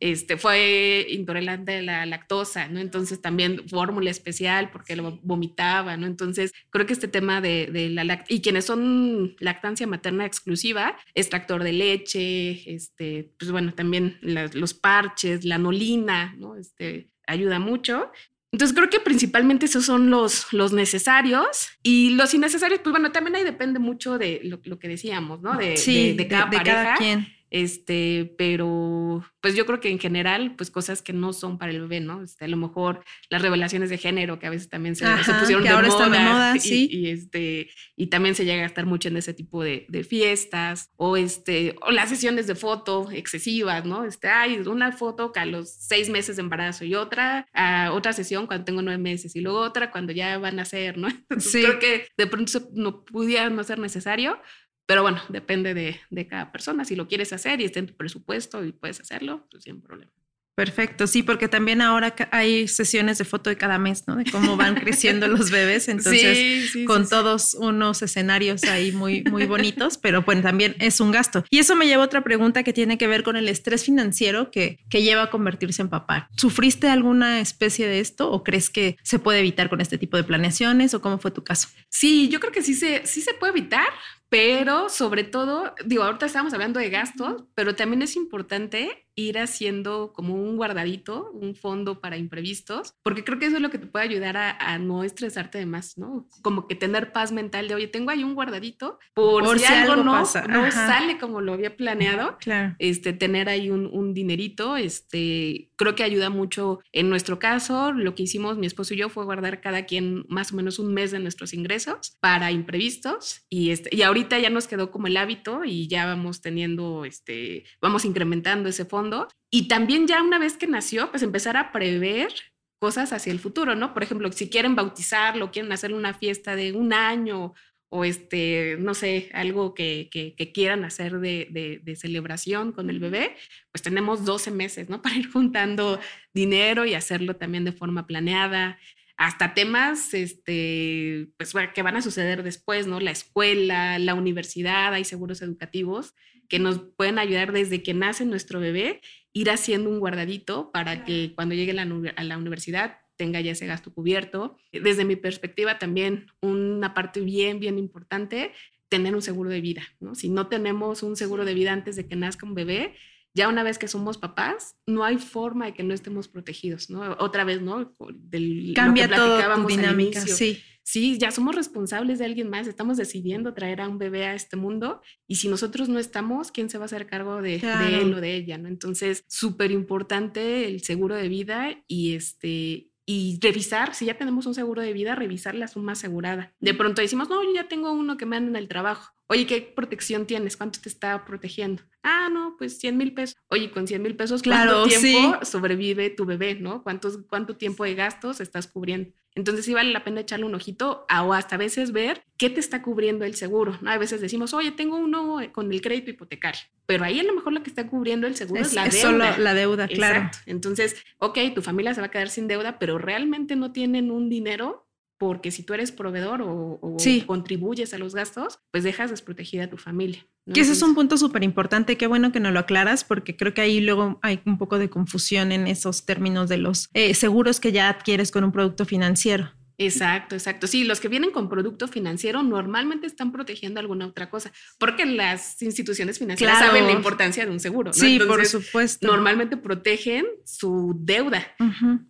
Este 0.00 0.36
fue 0.36 1.06
intolerante 1.08 1.72
de 1.72 1.82
la 1.82 2.04
lactosa, 2.04 2.68
¿no? 2.68 2.78
Entonces 2.78 3.22
también 3.22 3.66
fórmula 3.68 4.10
especial 4.10 4.70
porque 4.70 4.96
lo 4.96 5.18
vomitaba, 5.22 5.96
¿no? 5.96 6.06
Entonces 6.06 6.52
creo 6.70 6.84
que 6.84 6.92
este 6.92 7.08
tema 7.08 7.40
de, 7.40 7.70
de 7.72 7.88
la 7.88 8.04
lactancia, 8.04 8.36
y 8.36 8.42
quienes 8.42 8.66
son 8.66 9.34
lactancia 9.38 9.86
materna 9.86 10.26
exclusiva, 10.26 10.96
extractor 11.14 11.64
de 11.64 11.72
leche, 11.72 12.74
este, 12.74 13.32
pues 13.38 13.50
bueno, 13.50 13.72
también 13.72 14.18
los 14.20 14.74
parches, 14.74 15.44
la 15.44 15.58
nolina, 15.58 16.34
¿no? 16.38 16.56
Este, 16.56 17.08
ayuda 17.26 17.58
mucho. 17.58 18.10
Entonces 18.52 18.76
creo 18.76 18.88
que 18.88 19.00
principalmente 19.00 19.66
esos 19.66 19.84
son 19.84 20.08
los, 20.08 20.52
los 20.52 20.72
necesarios 20.72 21.68
y 21.82 22.10
los 22.10 22.32
innecesarios, 22.32 22.80
pues 22.82 22.92
bueno, 22.92 23.12
también 23.12 23.36
ahí 23.36 23.44
depende 23.44 23.78
mucho 23.78 24.18
de 24.18 24.40
lo, 24.44 24.78
que 24.78 24.88
decíamos, 24.88 25.42
¿no? 25.42 25.56
De, 25.56 25.74
de, 26.16 26.28
cada 26.28 26.48
pareja. 26.50 26.64
Cada 26.64 26.96
quien. 26.96 27.35
Este, 27.50 28.34
pero 28.36 29.24
pues 29.40 29.54
yo 29.54 29.66
creo 29.66 29.80
que 29.80 29.90
en 29.90 29.98
general, 29.98 30.54
pues 30.56 30.70
cosas 30.70 31.02
que 31.02 31.12
no 31.12 31.32
son 31.32 31.58
para 31.58 31.70
el 31.70 31.80
bebé, 31.80 32.00
¿no? 32.00 32.22
Este, 32.22 32.44
a 32.44 32.48
lo 32.48 32.56
mejor 32.56 33.04
las 33.30 33.42
revelaciones 33.42 33.90
de 33.90 33.98
género 33.98 34.38
que 34.38 34.46
a 34.46 34.50
veces 34.50 34.68
también 34.68 34.96
se, 34.96 35.06
pusieron 35.38 35.62
de, 35.62 35.70
moda, 35.70 36.56
y, 36.62 37.10
este, 37.10 37.70
y 37.94 38.08
también 38.08 38.34
se 38.34 38.44
llega 38.44 38.64
a 38.64 38.66
estar 38.66 38.86
mucho 38.86 39.08
en 39.08 39.16
ese 39.16 39.34
tipo 39.34 39.62
de, 39.62 39.86
fiestas 40.08 40.90
o 40.96 41.16
este, 41.16 41.74
o 41.80 41.90
las 41.90 42.08
sesiones 42.08 42.46
de 42.46 42.54
foto 42.54 43.08
excesivas, 43.10 43.84
¿no? 43.84 44.04
Este, 44.04 44.28
hay 44.28 44.56
una 44.58 44.92
foto 44.92 45.32
a 45.34 45.46
los 45.46 45.70
seis 45.70 46.08
meses 46.10 46.36
de 46.36 46.42
embarazo 46.42 46.84
y 46.84 46.94
otra, 46.94 47.46
a 47.54 47.92
otra 47.92 48.12
sesión 48.12 48.46
cuando 48.46 48.64
tengo 48.64 48.82
nueve 48.82 49.02
meses 49.02 49.36
y 49.36 49.40
luego 49.40 49.60
otra 49.60 49.90
cuando 49.90 50.12
ya 50.12 50.38
van 50.38 50.58
a 50.58 50.64
ser, 50.64 50.98
¿no? 50.98 51.08
Entonces 51.30 51.64
creo 51.64 51.78
que 51.78 52.08
de 52.16 52.26
pronto 52.26 52.46
no 52.72 53.04
pudiera 53.04 53.48
no 53.50 53.62
ser 53.64 53.78
necesario, 53.78 54.40
pero 54.86 55.02
bueno, 55.02 55.20
depende 55.28 55.74
de, 55.74 56.00
de, 56.10 56.26
cada 56.26 56.52
persona. 56.52 56.84
Si 56.84 56.96
lo 56.96 57.08
quieres 57.08 57.32
hacer 57.32 57.60
y 57.60 57.64
está 57.64 57.80
en 57.80 57.88
tu 57.88 57.94
presupuesto 57.94 58.64
y 58.64 58.72
puedes 58.72 59.00
hacerlo, 59.00 59.46
pues 59.50 59.64
sin 59.64 59.80
problema. 59.80 60.12
Perfecto, 60.56 61.06
sí, 61.06 61.22
porque 61.22 61.48
también 61.48 61.82
ahora 61.82 62.14
hay 62.30 62.66
sesiones 62.66 63.18
de 63.18 63.26
foto 63.26 63.50
de 63.50 63.58
cada 63.58 63.78
mes, 63.78 64.04
¿no? 64.06 64.16
De 64.16 64.24
cómo 64.24 64.56
van 64.56 64.74
creciendo 64.80 65.28
los 65.28 65.50
bebés, 65.50 65.86
entonces 65.88 66.72
con 66.86 67.06
todos 67.06 67.52
unos 67.52 68.00
escenarios 68.00 68.64
ahí 68.64 68.90
muy, 68.90 69.22
muy 69.24 69.44
bonitos, 69.44 69.98
pero 69.98 70.22
bueno, 70.22 70.40
también 70.40 70.74
es 70.78 70.98
un 70.98 71.12
gasto. 71.12 71.44
Y 71.50 71.58
eso 71.58 71.76
me 71.76 71.86
lleva 71.86 72.04
a 72.04 72.06
otra 72.06 72.24
pregunta 72.24 72.62
que 72.62 72.72
tiene 72.72 72.96
que 72.96 73.06
ver 73.06 73.22
con 73.22 73.36
el 73.36 73.50
estrés 73.50 73.84
financiero 73.84 74.50
que, 74.50 74.78
que 74.88 75.02
lleva 75.02 75.24
a 75.24 75.30
convertirse 75.30 75.82
en 75.82 75.90
papá. 75.90 76.30
¿Sufriste 76.38 76.88
alguna 76.88 77.40
especie 77.40 77.86
de 77.86 78.00
esto 78.00 78.30
o 78.30 78.42
crees 78.42 78.70
que 78.70 78.96
se 79.02 79.18
puede 79.18 79.40
evitar 79.40 79.68
con 79.68 79.82
este 79.82 79.98
tipo 79.98 80.16
de 80.16 80.24
planeaciones 80.24 80.94
o 80.94 81.02
cómo 81.02 81.18
fue 81.18 81.32
tu 81.32 81.44
caso? 81.44 81.68
Sí, 81.90 82.30
yo 82.30 82.40
creo 82.40 82.52
que 82.52 82.62
sí 82.62 82.72
se, 82.72 83.04
sí 83.04 83.20
se 83.20 83.34
puede 83.34 83.52
evitar, 83.52 83.88
pero 84.28 84.88
sobre 84.88 85.24
todo, 85.24 85.74
digo, 85.84 86.02
ahorita 86.02 86.26
estamos 86.26 86.52
hablando 86.52 86.80
de 86.80 86.90
gastos, 86.90 87.44
pero 87.54 87.76
también 87.76 88.02
es 88.02 88.16
importante 88.16 89.05
ir 89.16 89.38
haciendo 89.38 90.12
como 90.12 90.34
un 90.34 90.56
guardadito, 90.56 91.30
un 91.32 91.54
fondo 91.54 92.00
para 92.00 92.18
imprevistos, 92.18 92.94
porque 93.02 93.24
creo 93.24 93.38
que 93.38 93.46
eso 93.46 93.56
es 93.56 93.62
lo 93.62 93.70
que 93.70 93.78
te 93.78 93.86
puede 93.86 94.04
ayudar 94.04 94.36
a, 94.36 94.76
no 94.78 95.04
estresarte 95.04 95.56
de 95.56 95.64
más, 95.64 95.96
¿no? 95.96 96.28
Como 96.42 96.68
que 96.68 96.74
tener 96.74 97.12
paz 97.12 97.32
mental 97.32 97.66
de, 97.66 97.74
oye, 97.74 97.88
tengo 97.88 98.10
ahí 98.10 98.22
un 98.22 98.34
guardadito 98.34 98.98
por, 99.14 99.58
si, 99.58 99.64
algo, 99.64 99.96
no, 99.96 100.18
no 100.22 100.70
sale 100.70 101.18
como 101.18 101.40
lo 101.40 101.54
había 101.54 101.76
planeado, 101.76 102.36
claro. 102.38 102.76
este, 102.78 103.14
tener 103.14 103.48
ahí 103.48 103.70
un, 103.70 103.86
un, 103.86 104.12
dinerito, 104.12 104.76
este, 104.76 105.70
creo 105.76 105.94
que 105.94 106.04
ayuda 106.04 106.28
mucho. 106.28 106.80
En 106.92 107.08
nuestro 107.08 107.38
caso, 107.38 107.92
lo 107.92 108.14
que 108.14 108.24
hicimos 108.24 108.58
mi 108.58 108.66
esposo 108.66 108.92
y 108.92 108.98
yo 108.98 109.08
fue 109.08 109.24
guardar 109.24 109.62
cada 109.62 109.86
quien 109.86 110.26
más 110.28 110.52
o 110.52 110.56
menos 110.56 110.78
un 110.78 110.92
mes 110.92 111.10
de 111.10 111.20
nuestros 111.20 111.54
ingresos 111.54 112.18
para 112.20 112.52
imprevistos 112.52 113.46
y, 113.48 113.70
este, 113.70 113.96
y 113.96 114.02
ahorita 114.02 114.38
ya 114.38 114.50
nos 114.50 114.68
quedó 114.68 114.90
como 114.90 115.06
el 115.06 115.16
hábito 115.16 115.64
y 115.64 115.88
ya 115.88 116.04
vamos 116.04 116.42
teniendo, 116.42 117.06
este, 117.06 117.64
vamos 117.80 118.04
incrementando 118.04 118.68
ese 118.68 118.84
fondo 118.84 119.05
y 119.50 119.68
también 119.68 120.06
ya 120.06 120.22
una 120.22 120.38
vez 120.38 120.56
que 120.56 120.66
nació, 120.66 121.10
pues 121.10 121.22
empezar 121.22 121.56
a 121.56 121.72
prever 121.72 122.32
cosas 122.78 123.12
hacia 123.12 123.32
el 123.32 123.38
futuro, 123.38 123.74
¿no? 123.74 123.94
Por 123.94 124.02
ejemplo, 124.02 124.30
si 124.32 124.50
quieren 124.50 124.76
bautizarlo, 124.76 125.50
quieren 125.50 125.72
hacer 125.72 125.94
una 125.94 126.14
fiesta 126.14 126.56
de 126.56 126.72
un 126.72 126.92
año 126.92 127.54
o 127.88 128.04
este, 128.04 128.76
no 128.80 128.94
sé, 128.94 129.30
algo 129.32 129.72
que, 129.74 130.08
que, 130.10 130.52
quieran 130.52 130.84
hacer 130.84 131.20
de, 131.20 131.80
de, 131.82 131.96
celebración 131.96 132.72
con 132.72 132.90
el 132.90 132.98
bebé, 132.98 133.36
pues 133.72 133.82
tenemos 133.82 134.24
12 134.24 134.50
meses, 134.50 134.88
¿no? 134.88 135.00
Para 135.02 135.16
ir 135.16 135.30
juntando 135.30 136.00
dinero 136.34 136.84
y 136.84 136.94
hacerlo 136.94 137.36
también 137.36 137.64
de 137.64 137.72
forma 137.72 138.06
planeada. 138.06 138.78
Hasta 139.16 139.54
temas, 139.54 140.12
este, 140.14 141.28
pues, 141.38 141.54
que 141.74 141.82
van 141.82 141.96
a 141.96 142.02
suceder 142.02 142.42
después, 142.42 142.86
¿no? 142.86 143.00
La 143.00 143.10
escuela, 143.10 143.98
la 143.98 144.14
universidad, 144.14 144.92
hay 144.92 145.04
seguros 145.04 145.40
educativos 145.42 146.14
que 146.48 146.58
nos 146.58 146.78
pueden 146.96 147.18
ayudar 147.18 147.52
desde 147.52 147.82
que 147.82 147.94
nace 147.94 148.24
nuestro 148.24 148.60
bebé, 148.60 149.00
ir 149.32 149.50
haciendo 149.50 149.90
un 149.90 149.98
guardadito 149.98 150.70
para 150.70 151.04
que 151.04 151.32
cuando 151.34 151.54
llegue 151.54 151.72
a 151.72 152.24
la 152.24 152.38
universidad 152.38 152.98
tenga 153.16 153.40
ya 153.40 153.52
ese 153.52 153.66
gasto 153.66 153.92
cubierto. 153.92 154.56
Desde 154.72 155.04
mi 155.04 155.16
perspectiva 155.16 155.78
también 155.78 156.26
una 156.40 156.94
parte 156.94 157.20
bien, 157.20 157.58
bien 157.58 157.78
importante, 157.78 158.52
tener 158.88 159.14
un 159.14 159.22
seguro 159.22 159.50
de 159.50 159.60
vida. 159.60 159.82
¿no? 160.00 160.14
Si 160.14 160.28
no 160.28 160.48
tenemos 160.48 161.02
un 161.02 161.16
seguro 161.16 161.44
de 161.44 161.54
vida 161.54 161.72
antes 161.72 161.96
de 161.96 162.06
que 162.06 162.16
nazca 162.16 162.46
un 162.46 162.54
bebé, 162.54 162.94
ya 163.36 163.48
una 163.48 163.62
vez 163.62 163.78
que 163.78 163.86
somos 163.86 164.16
papás, 164.16 164.76
no 164.86 165.04
hay 165.04 165.18
forma 165.18 165.66
de 165.66 165.74
que 165.74 165.82
no 165.82 165.92
estemos 165.92 166.26
protegidos, 166.26 166.88
¿no? 166.88 167.16
Otra 167.18 167.44
vez, 167.44 167.60
¿no? 167.60 167.94
Del, 168.14 168.72
Cambia 168.74 169.08
todo 169.08 169.38
tu 169.62 169.66
dinámica, 169.68 170.20
sí. 170.22 170.58
Sí, 170.82 171.18
ya 171.18 171.32
somos 171.32 171.56
responsables 171.56 172.20
de 172.20 172.26
alguien 172.26 172.48
más, 172.48 172.68
estamos 172.68 172.96
decidiendo 172.96 173.54
traer 173.54 173.80
a 173.80 173.88
un 173.88 173.98
bebé 173.98 174.24
a 174.24 174.34
este 174.34 174.56
mundo 174.56 175.02
y 175.26 175.34
si 175.34 175.48
nosotros 175.48 175.88
no 175.88 175.98
estamos, 175.98 176.52
¿quién 176.52 176.70
se 176.70 176.78
va 176.78 176.84
a 176.84 176.86
hacer 176.86 177.08
cargo 177.08 177.42
de, 177.42 177.58
de 177.58 178.00
él 178.00 178.14
o 178.14 178.20
de 178.20 178.36
ella, 178.36 178.56
¿no? 178.56 178.68
Entonces, 178.68 179.24
súper 179.26 179.72
importante 179.72 180.66
el 180.68 180.82
seguro 180.82 181.16
de 181.16 181.28
vida 181.28 181.82
y 181.88 182.14
este 182.14 182.92
y 183.04 183.38
revisar, 183.40 183.94
si 183.94 184.06
ya 184.06 184.18
tenemos 184.18 184.46
un 184.46 184.54
seguro 184.54 184.82
de 184.82 184.92
vida, 184.92 185.14
revisar 185.14 185.54
la 185.54 185.68
suma 185.68 185.92
asegurada. 185.92 186.54
De 186.58 186.74
pronto 186.74 187.02
decimos, 187.02 187.28
no, 187.28 187.42
yo 187.42 187.52
ya 187.54 187.68
tengo 187.68 187.92
uno 187.92 188.16
que 188.16 188.26
me 188.26 188.36
anda 188.36 188.50
en 188.50 188.56
el 188.56 188.68
trabajo. 188.68 189.15
Oye, 189.28 189.46
¿qué 189.46 189.60
protección 189.60 190.26
tienes? 190.26 190.56
¿Cuánto 190.56 190.80
te 190.80 190.88
está 190.88 191.24
protegiendo? 191.24 191.82
Ah, 192.02 192.28
no, 192.30 192.54
pues 192.56 192.78
100 192.78 192.96
mil 192.96 193.12
pesos. 193.12 193.36
Oye, 193.48 193.70
con 193.70 193.88
100 193.88 194.02
mil 194.02 194.16
pesos, 194.16 194.42
¿cuánto 194.42 194.86
tiempo 194.86 195.44
sobrevive 195.44 196.10
tu 196.10 196.24
bebé? 196.24 196.54
¿No? 196.54 196.82
¿Cuántos, 196.82 197.18
¿Cuánto 197.28 197.56
tiempo 197.56 197.84
de 197.84 197.94
gastos 197.94 198.40
estás 198.40 198.68
cubriendo? 198.68 199.12
Entonces 199.36 199.66
sí 199.66 199.74
vale 199.74 199.92
la 199.92 200.02
pena 200.02 200.20
echarle 200.20 200.46
un 200.46 200.54
ojito 200.54 201.06
o 201.24 201.32
hasta 201.34 201.56
a 201.56 201.58
veces 201.58 201.92
ver 201.92 202.24
qué 202.38 202.48
te 202.48 202.58
está 202.58 202.80
cubriendo 202.80 203.24
el 203.26 203.34
seguro. 203.34 203.78
¿no? 203.82 203.90
A 203.90 203.98
veces 203.98 204.20
decimos, 204.22 204.54
oye, 204.54 204.70
tengo 204.72 204.96
uno 204.96 205.38
con 205.52 205.70
el 205.72 205.82
crédito 205.82 206.10
hipotecario, 206.10 206.62
pero 206.86 207.04
ahí 207.04 207.20
a 207.20 207.22
lo 207.22 207.34
mejor 207.34 207.52
lo 207.52 207.62
que 207.62 207.68
está 207.68 207.86
cubriendo 207.86 208.26
el 208.26 208.34
seguro 208.34 208.62
es, 208.62 208.72
la 208.72 208.88
deuda. 208.88 209.02
Solo 209.02 209.24
la 209.36 209.52
deuda, 209.52 209.88
claro. 209.88 210.30
Entonces, 210.46 210.96
ok, 211.18 211.38
tu 211.54 211.60
familia 211.60 211.92
se 211.92 212.00
va 212.00 212.06
a 212.06 212.10
quedar 212.10 212.30
sin 212.30 212.48
deuda, 212.48 212.78
pero 212.78 212.96
realmente 212.96 213.56
no 213.56 213.72
tienen 213.72 214.10
un 214.10 214.30
dinero 214.30 214.85
porque 215.18 215.50
si 215.50 215.62
tú 215.62 215.74
eres 215.74 215.92
proveedor 215.92 216.42
o, 216.42 216.96
contribuyes 217.26 217.94
a 217.94 217.98
los 217.98 218.14
gastos, 218.14 218.58
pues 218.70 218.84
dejas 218.84 219.10
desprotegida 219.10 219.64
a 219.64 219.70
tu 219.70 219.76
familia. 219.76 220.26
Que 220.52 220.60
ese 220.60 220.72
es 220.72 220.82
un 220.82 220.94
punto 220.94 221.16
súper 221.16 221.42
importante, 221.42 221.96
qué 221.96 222.06
bueno 222.06 222.30
que 222.30 222.38
no 222.38 222.52
lo 222.52 222.60
aclaras, 222.60 223.02
porque 223.02 223.36
creo 223.36 223.52
que 223.52 223.62
ahí 223.62 223.80
luego 223.80 224.20
hay 224.22 224.40
un 224.46 224.58
poco 224.58 224.78
de 224.78 224.88
confusión 224.88 225.50
en 225.50 225.66
esos 225.66 226.06
términos 226.06 226.48
de 226.48 226.58
los 226.58 226.88
eh, 226.94 227.14
seguros 227.14 227.58
que 227.58 227.72
ya 227.72 227.88
adquieres 227.88 228.30
con 228.30 228.44
un 228.44 228.52
producto 228.52 228.84
financiero. 228.84 229.50
Exacto, 229.78 230.34
exacto. 230.34 230.66
Sí, 230.66 230.84
los 230.84 231.00
que 231.00 231.08
vienen 231.08 231.30
con 231.30 231.48
producto 231.48 231.88
financiero 231.88 232.42
normalmente 232.42 233.06
están 233.06 233.32
protegiendo 233.32 233.80
alguna 233.80 234.06
otra 234.06 234.30
cosa, 234.30 234.52
porque 234.78 235.04
las 235.04 235.60
instituciones 235.62 236.18
financieras 236.18 236.58
saben 236.58 236.86
la 236.86 236.92
importancia 236.92 237.44
de 237.44 237.50
un 237.50 237.60
seguro. 237.60 237.92
Sí, 237.92 238.18
por 238.18 238.44
supuesto. 238.46 239.06
Normalmente 239.06 239.56
protegen 239.56 240.26
su 240.44 240.94
deuda, 240.98 241.46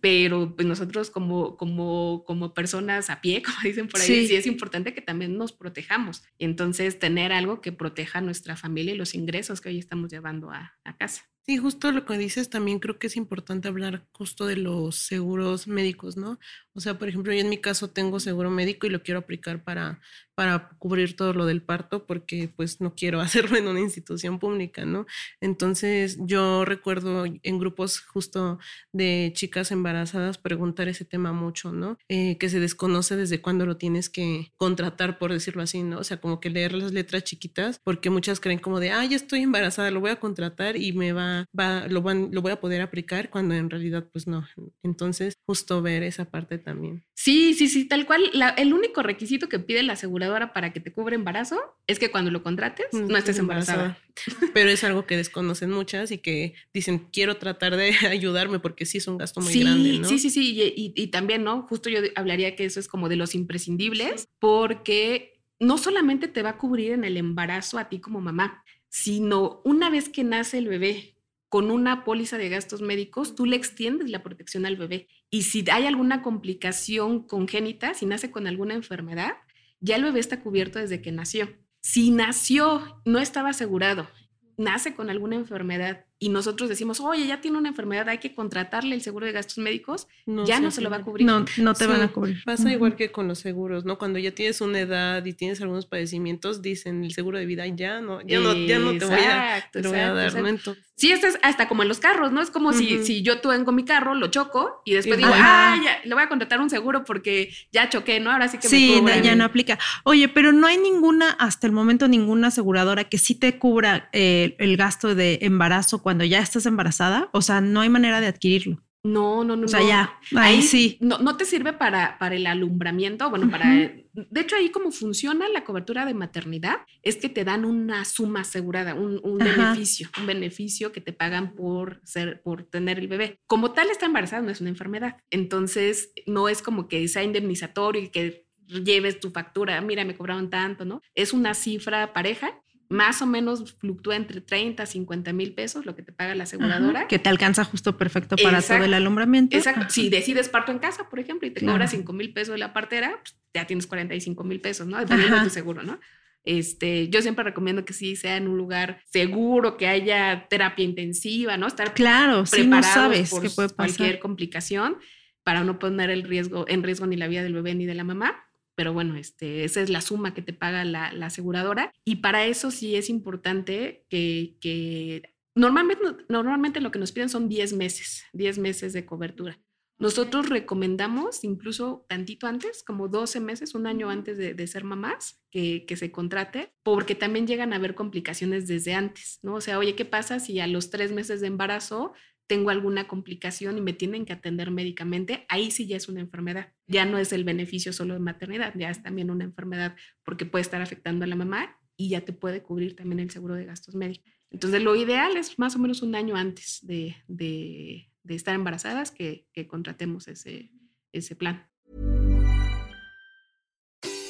pero 0.01 0.55
pues 0.55 0.67
nosotros 0.67 1.09
como, 1.09 1.57
como, 1.57 2.23
como 2.25 2.53
personas 2.53 3.09
a 3.09 3.21
pie, 3.21 3.41
como 3.45 3.57
dicen 3.63 3.87
por 3.87 3.99
ahí, 3.99 4.27
sí. 4.27 4.35
es 4.35 4.47
importante 4.47 4.93
que 4.93 5.01
también 5.01 5.37
nos 5.37 5.51
protejamos. 5.51 6.23
Y 6.37 6.45
entonces 6.45 6.99
tener 6.99 7.33
algo 7.33 7.61
que 7.61 7.71
proteja 7.71 8.19
a 8.19 8.21
nuestra 8.21 8.55
familia 8.55 8.93
y 8.93 8.97
los 8.97 9.13
ingresos 9.13 9.61
que 9.61 9.69
hoy 9.69 9.79
estamos 9.79 10.09
llevando 10.09 10.51
a 10.51 10.73
casa. 10.97 11.23
Sí, 11.49 11.55
justo 11.57 11.93
lo 11.93 12.05
que 12.05 12.17
dices, 12.17 12.49
también 12.49 12.79
creo 12.79 12.99
que 12.99 13.07
es 13.07 13.15
importante 13.15 13.69
hablar 13.69 14.05
justo 14.11 14.45
de 14.45 14.57
los 14.57 14.97
seguros 14.97 15.65
médicos, 15.65 16.17
¿no? 16.17 16.39
O 16.73 16.81
sea, 16.81 16.99
por 16.99 17.07
ejemplo, 17.07 17.31
yo 17.31 17.39
en 17.39 17.47
mi 17.49 17.57
caso 17.57 17.89
tengo 17.89 18.19
seguro 18.19 18.49
médico 18.51 18.85
y 18.85 18.89
lo 18.89 19.01
quiero 19.01 19.21
aplicar 19.21 19.63
para, 19.63 20.01
para 20.35 20.69
cubrir 20.77 21.15
todo 21.15 21.31
lo 21.33 21.45
del 21.45 21.63
parto 21.63 22.05
porque 22.05 22.51
pues 22.55 22.81
no 22.81 22.95
quiero 22.95 23.21
hacerlo 23.21 23.57
en 23.57 23.67
una 23.67 23.79
institución 23.79 24.39
pública, 24.39 24.83
¿no? 24.85 25.05
Entonces 25.39 26.17
yo 26.19 26.65
recuerdo 26.65 27.23
en 27.25 27.59
grupos 27.59 28.01
justo 28.01 28.59
de 28.91 29.31
chicas 29.33 29.71
embarazadas 29.71 30.37
preguntar 30.37 30.89
ese 30.89 31.05
tema 31.05 31.31
mucho, 31.31 31.71
¿no? 31.71 31.97
Eh, 32.09 32.37
que 32.37 32.49
se 32.49 32.59
desconoce 32.59 33.15
desde 33.15 33.41
cuándo 33.41 33.65
lo 33.65 33.77
tienes 33.77 34.09
que 34.09 34.51
contratar, 34.57 35.17
por 35.17 35.31
decirlo 35.31 35.63
así, 35.63 35.81
¿no? 35.81 35.99
O 35.99 36.03
sea, 36.03 36.19
como 36.19 36.41
que 36.41 36.49
leer 36.49 36.73
las 36.73 36.91
letras 36.91 37.23
chiquitas 37.23 37.79
porque 37.83 38.09
muchas 38.09 38.41
creen 38.41 38.59
como 38.59 38.81
de, 38.81 38.91
ah, 38.91 39.05
ya 39.05 39.15
estoy 39.15 39.43
embarazada, 39.43 39.91
lo 39.91 40.01
voy 40.01 40.11
a 40.11 40.19
contratar 40.19 40.75
y 40.75 40.91
me 40.91 41.13
va 41.13 41.36
va, 41.57 41.87
lo, 41.87 42.01
van, 42.01 42.29
lo 42.31 42.41
voy 42.41 42.51
a 42.51 42.59
poder 42.59 42.81
aplicar 42.81 43.29
cuando 43.29 43.55
en 43.55 43.69
realidad 43.69 44.07
pues 44.11 44.27
no. 44.27 44.47
Entonces, 44.83 45.37
justo 45.45 45.81
ver 45.81 46.03
esa 46.03 46.25
parte 46.25 46.57
también. 46.57 47.03
Sí, 47.15 47.53
sí, 47.53 47.67
sí, 47.67 47.85
tal 47.85 48.05
cual. 48.05 48.29
el 48.57 48.73
único 48.73 49.03
requisito 49.03 49.49
que 49.49 49.59
pide 49.59 49.83
la 49.83 49.93
aseguradora 49.93 50.53
para 50.53 50.73
que 50.73 50.79
te 50.79 50.91
cubra 50.91 51.15
embarazo 51.15 51.59
es 51.87 51.99
que 51.99 52.11
cuando 52.11 52.31
lo 52.31 52.43
contrates 52.43 52.87
mm, 52.91 53.07
no 53.07 53.17
estés 53.17 53.39
embarazada. 53.39 53.97
Pero 54.53 54.69
es 54.69 54.83
algo 54.83 55.05
que 55.05 55.17
desconocen 55.17 55.71
muchas 55.71 56.11
y 56.11 56.17
que 56.17 56.53
dicen, 56.73 57.07
quiero 57.11 57.37
tratar 57.37 57.75
de 57.75 57.91
ayudarme 58.09 58.59
porque 58.59 58.85
sí 58.85 58.97
es 58.99 59.07
un 59.07 59.17
gasto 59.17 59.41
muy 59.41 59.53
grande, 59.59 59.99
¿no? 59.99 60.07
Sí, 60.07 60.19
sí, 60.19 60.29
sí. 60.29 60.73
Y, 60.75 60.93
y 60.95 61.07
también, 61.07 61.43
¿no? 61.43 61.63
Justo 61.63 61.89
yo 61.89 61.99
hablaría 62.15 62.55
que 62.55 62.65
eso 62.65 62.79
es 62.79 62.87
como 62.87 63.09
de 63.09 63.15
los 63.15 63.35
imprescindibles 63.35 64.27
porque 64.39 65.37
no 65.59 65.77
solamente 65.77 66.27
te 66.27 66.43
va 66.43 66.51
a 66.51 66.57
cubrir 66.57 66.91
en 66.91 67.03
el 67.03 67.17
embarazo 67.17 67.77
a 67.77 67.89
ti 67.89 67.99
como 67.99 68.21
mamá, 68.21 68.63
sino 68.89 69.61
una 69.63 69.89
vez 69.89 70.09
que 70.09 70.23
nace 70.23 70.59
el 70.59 70.67
bebé, 70.67 71.15
con 71.49 71.71
una 71.71 72.03
póliza 72.03 72.37
de 72.37 72.49
gastos 72.49 72.81
médicos, 72.81 73.35
tú 73.35 73.45
le 73.45 73.55
extiendes 73.55 74.09
la 74.09 74.23
protección 74.23 74.65
al 74.65 74.75
bebé. 74.75 75.07
Y 75.29 75.43
si 75.43 75.63
hay 75.71 75.85
alguna 75.85 76.21
complicación 76.21 77.27
congénita, 77.27 77.93
si 77.93 78.05
nace 78.05 78.31
con 78.31 78.47
alguna 78.47 78.73
enfermedad, 78.73 79.33
ya 79.79 79.95
el 79.95 80.03
bebé 80.03 80.19
está 80.19 80.41
cubierto 80.41 80.79
desde 80.79 81.01
que 81.01 81.11
nació. 81.11 81.49
Si 81.81 82.11
nació, 82.11 83.01
no 83.05 83.19
estaba 83.19 83.49
asegurado, 83.49 84.09
nace 84.57 84.95
con 84.95 85.09
alguna 85.09 85.35
enfermedad 85.35 86.06
y 86.19 86.29
nosotros 86.29 86.67
decimos, 86.67 86.99
oye, 86.99 87.27
ya 87.27 87.41
tiene 87.41 87.57
una 87.57 87.69
enfermedad, 87.69 88.09
hay 88.09 88.17
que 88.17 88.33
contratarle 88.33 88.95
el 88.95 89.01
seguro 89.01 89.27
de 89.27 89.33
gastos 89.33 89.59
médicos, 89.59 90.07
ya 90.45 90.59
no 90.59 90.71
se 90.71 90.81
lo 90.81 90.89
va 90.89 90.97
a 90.97 91.01
cubrir. 91.03 91.27
No, 91.27 91.45
no 91.57 91.73
te 91.75 91.85
van 91.85 92.01
a 92.01 92.07
cubrir. 92.11 92.43
Pasa 92.43 92.71
igual 92.71 92.95
que 92.95 93.11
con 93.11 93.27
los 93.27 93.39
seguros, 93.39 93.85
¿no? 93.85 93.99
Cuando 93.99 94.17
ya 94.17 94.31
tienes 94.31 94.59
una 94.61 94.79
edad 94.79 95.23
y 95.25 95.33
tienes 95.33 95.61
algunos 95.61 95.85
padecimientos, 95.85 96.63
dicen 96.63 97.03
el 97.03 97.11
seguro 97.11 97.37
de 97.37 97.45
vida 97.45 97.67
ya 97.67 98.01
no, 98.01 98.21
ya 98.21 98.39
no, 98.39 98.53
ya 98.55 98.79
no 98.79 98.97
te 98.97 99.05
voy 99.05 99.19
a, 99.19 99.63
te 99.71 99.81
voy 99.81 99.99
a 99.99 100.13
dar, 100.13 100.33
¿no? 100.41 100.47
Entonces, 100.47 100.83
sí, 100.95 101.11
esto 101.11 101.27
es 101.27 101.37
hasta 101.43 101.67
como 101.67 101.83
en 101.83 101.89
los 101.89 101.99
carros, 101.99 102.31
¿no? 102.31 102.41
Es 102.41 102.49
como 102.49 102.73
si, 102.73 103.05
si 103.05 103.21
yo 103.21 103.39
tengo 103.39 103.71
mi 103.71 103.85
carro, 103.85 104.15
lo 104.15 104.27
choco 104.27 104.81
y 104.85 104.95
después 104.95 105.17
digo, 105.17 105.29
ah, 105.31 105.79
ya, 105.83 105.99
le 106.03 106.13
voy 106.15 106.23
a 106.23 106.29
contratar 106.29 106.59
un 106.59 106.71
seguro 106.71 107.05
porque 107.05 107.53
ya 107.71 107.89
choqué, 107.89 108.19
¿no? 108.19 108.31
Ahora 108.31 108.47
sí 108.47 108.57
que 108.57 108.67
sí, 108.67 108.99
me 109.03 109.21
ya 109.21 109.35
no 109.35 109.43
aplica. 109.43 109.77
Oye, 110.03 110.27
pero 110.27 110.51
no 110.51 110.65
hay 110.65 110.77
ninguna, 110.77 111.29
hasta 111.31 111.67
el 111.67 111.73
momento, 111.73 112.07
ninguna 112.07 112.47
aseguradora 112.47 113.03
que 113.03 113.19
sí 113.19 113.35
te 113.35 113.59
cubra 113.59 114.09
eh, 114.13 114.55
el 114.57 114.77
gasto 114.77 115.13
de 115.13 115.39
embarazo 115.43 116.01
cuando 116.07 116.23
ya 116.23 116.39
estás 116.39 116.65
embarazada 116.65 117.27
o 117.33 117.41
sea, 117.41 117.59
no 117.59 117.81
hay 117.81 117.89
manera 117.89 118.21
de 118.21 118.27
adquirirlo. 118.27 118.81
No, 119.03 119.43
no, 119.43 119.57
no. 119.57 119.65
O 119.65 119.67
sea, 119.67 119.81
ya, 119.85 120.17
ahí, 120.37 120.61
sí. 120.61 120.97
No, 121.01 121.17
no, 121.17 121.35
te 121.35 121.43
sirve 121.43 121.73
para, 121.73 122.17
para 122.17 122.35
el 122.35 122.47
alumbramiento, 122.47 123.29
bueno, 123.29 123.51
para... 123.51 123.69
De 123.69 124.39
hecho, 124.39 124.55
ahí 124.55 124.69
como 124.69 124.91
funciona 124.91 125.49
la 125.49 125.65
cobertura 125.65 126.05
de 126.05 126.13
maternidad 126.13 126.77
es 127.03 127.17
que 127.17 127.27
te 127.27 127.43
dan 127.43 127.65
una 127.65 128.05
suma 128.05 128.39
asegurada, 128.41 128.95
un, 128.95 129.37
beneficio, 129.37 130.09
un 130.17 130.27
beneficio 130.27 130.93
que 130.93 131.01
te 131.01 131.11
pagan 131.11 131.55
por, 131.55 131.99
ser, 132.05 132.41
por 132.41 132.63
tener 132.63 132.99
el 132.99 133.09
bebé. 133.09 133.41
Como 133.47 133.71
tal, 133.73 133.89
está 133.89 134.05
embarazada 134.05 134.43
no 134.43 134.51
es 134.51 134.61
una 134.61 134.69
enfermedad. 134.69 135.17
Entonces, 135.29 136.13
no 136.25 136.47
es 136.47 136.61
como 136.61 136.87
que 136.87 137.05
sea 137.09 137.23
indemnizatorio 137.23 138.01
y 138.03 138.09
que 138.11 138.47
lleves 138.67 139.19
tu 139.19 139.31
factura, 139.31 139.81
mira, 139.81 140.05
me 140.05 140.15
cobraron 140.15 140.49
tanto, 140.49 140.85
¿no? 140.85 141.01
Es 141.15 141.33
una 141.33 141.53
cifra 141.53 142.13
pareja 142.13 142.61
más 142.89 143.21
o 143.21 143.25
menos 143.25 143.75
fluctúa 143.79 144.15
entre 144.15 144.41
30 144.41 144.83
a 144.83 144.85
50 144.85 145.33
mil 145.33 145.53
pesos 145.53 145.85
lo 145.85 145.95
que 145.95 146.03
te 146.03 146.11
paga 146.11 146.35
la 146.35 146.43
aseguradora. 146.43 147.07
que 147.07 147.19
te 147.19 147.29
alcanza 147.29 147.63
justo 147.63 147.97
perfecto 147.97 148.35
para 148.41 148.61
todo 148.61 148.83
el 148.83 148.93
alumbramiento. 148.93 149.57
Exacto. 149.57 149.87
Si 149.89 150.09
decides 150.09 150.49
parto 150.49 150.71
en 150.71 150.79
casa, 150.79 151.09
por 151.09 151.19
ejemplo, 151.19 151.47
y 151.47 151.51
te 151.51 151.65
cobra 151.65 151.87
5 151.87 152.11
mil 152.13 152.33
pesos 152.33 152.53
de 152.53 152.59
la 152.59 152.73
partera, 152.73 153.19
pues, 153.21 153.35
ya 153.53 153.65
tienes 153.65 153.87
45 153.87 154.43
mil 154.43 154.61
pesos, 154.61 154.87
¿no? 154.87 154.97
Dependiendo 154.99 155.37
de 155.37 155.43
tu 155.43 155.49
seguro, 155.49 155.83
¿no? 155.83 155.99
Este, 156.43 157.09
yo 157.09 157.21
siempre 157.21 157.43
recomiendo 157.43 157.83
que 157.83 157.91
sí 157.91 158.15
sea 158.15 158.37
en 158.37 158.47
un 158.47 158.57
lugar 158.57 159.01
seguro, 159.05 159.75
que 159.75 159.87
haya 159.87 160.47
terapia 160.49 160.85
intensiva, 160.85 161.57
¿no? 161.57 161.67
Estar 161.67 161.93
claro, 161.93 162.45
preparados 162.49 163.29
por 163.29 163.53
puede 163.53 163.69
cualquier 163.69 164.19
complicación 164.19 164.97
para 165.43 165.65
no 165.65 165.77
poner 165.77 166.09
el 166.09 166.23
riesgo, 166.23 166.65
en 166.69 166.83
riesgo 166.83 167.05
ni 167.05 167.17
la 167.17 167.27
vida 167.27 167.43
del 167.43 167.53
bebé 167.53 167.75
ni 167.75 167.85
de 167.85 167.95
la 167.95 168.05
mamá 168.05 168.46
pero 168.77 168.93
bueno, 168.93 169.15
este, 169.15 169.63
esa 169.63 169.81
es 169.81 169.89
la 169.89 170.01
suma 170.01 170.35
que 170.35 170.43
te 170.43 170.53
paga 170.53 170.85
la, 170.85 171.07
aseguradora 171.25 171.91
y 172.05 172.17
para 172.17 172.45
eso 172.45 172.69
sí 172.69 172.95
es 172.95 173.09
importante 173.09 174.05
que, 174.07 175.33
normalmente, 175.55 176.03
normalmente 176.29 176.79
lo 176.79 176.91
que 176.91 176.99
nos 176.99 177.11
piden 177.11 177.29
son 177.29 177.49
10 177.49 177.73
meses, 177.73 178.25
10 178.33 178.59
meses 178.59 178.93
de 178.93 179.03
cobertura. 179.03 179.59
Nosotros 179.97 180.49
recomendamos 180.49 181.43
incluso 181.43 182.05
tantito 182.07 182.45
antes, 182.45 182.83
como 182.83 183.07
12 183.07 183.39
meses, 183.39 183.73
un 183.73 183.87
año 183.87 184.11
antes 184.11 184.37
de, 184.37 184.67
ser 184.67 184.83
mamás, 184.83 185.41
que, 185.49 185.87
que, 185.87 185.97
se 185.97 186.11
contrate, 186.11 186.71
porque 186.83 187.15
también 187.15 187.47
llegan 187.47 187.73
a 187.73 187.77
haber 187.77 187.95
complicaciones 187.95 188.67
desde 188.67 188.93
antes, 188.93 189.39
¿no? 189.41 189.55
O 189.55 189.61
sea, 189.61 189.79
oye, 189.79 189.95
¿qué 189.95 190.05
pasa 190.05 190.39
si 190.39 190.59
a 190.59 190.67
los 190.67 190.91
tres 190.91 191.11
meses 191.11 191.41
de 191.41 191.47
embarazo 191.47 192.13
tengo 192.47 192.69
alguna 192.69 193.07
complicación 193.07 193.77
y 193.77 193.81
me 193.81 193.93
tienen 193.93 194.25
que 194.25 194.33
atender 194.33 194.71
médicamente, 194.71 195.45
ahí 195.49 195.69
sí 195.69 195.85
ya 195.85 195.97
es 195.97 196.07
una 196.07 196.21
enfermedad. 196.21 196.73
Ya 196.87 197.05
no 197.05 197.17
es 197.17 197.33
el 197.33 197.43
beneficio 197.43 197.93
solo 197.93 198.13
de 198.13 198.21
maternidad, 198.21 198.73
ya 198.75 198.89
es 198.89 199.03
también 199.03 199.29
una 199.29 199.43
enfermedad 199.43 199.95
porque 200.23 200.45
puede 200.45 200.61
estar 200.61 200.81
afectando 200.81 201.25
a 201.25 201.27
la 201.27 201.35
mamá 201.35 201.77
y 201.97 202.09
ya 202.09 202.21
te 202.21 202.33
puede 202.33 202.63
cubrir 202.63 202.95
también 202.95 203.19
el 203.19 203.29
seguro 203.29 203.55
de 203.55 203.65
gastos 203.65 203.95
médicos. 203.95 204.31
Entonces, 204.49 204.81
lo 204.81 204.95
ideal 204.95 205.35
es 205.35 205.59
más 205.59 205.75
o 205.75 205.79
menos 205.79 206.01
un 206.01 206.15
año 206.15 206.35
antes 206.35 206.79
de, 206.81 207.17
de, 207.27 208.09
estar 208.29 208.55
embarazadas 208.55 209.11
que, 209.11 209.45
que 209.51 209.67
contratemos 209.67 210.27
ese, 210.29 210.71
ese 211.11 211.35
plan. 211.35 211.67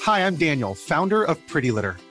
Hi, 0.07 0.21
I'm 0.21 0.37
Daniel, 0.37 0.73
founder 0.73 1.23
of 1.23 1.37
Pretty 1.51 1.69
Litter. 1.69 1.97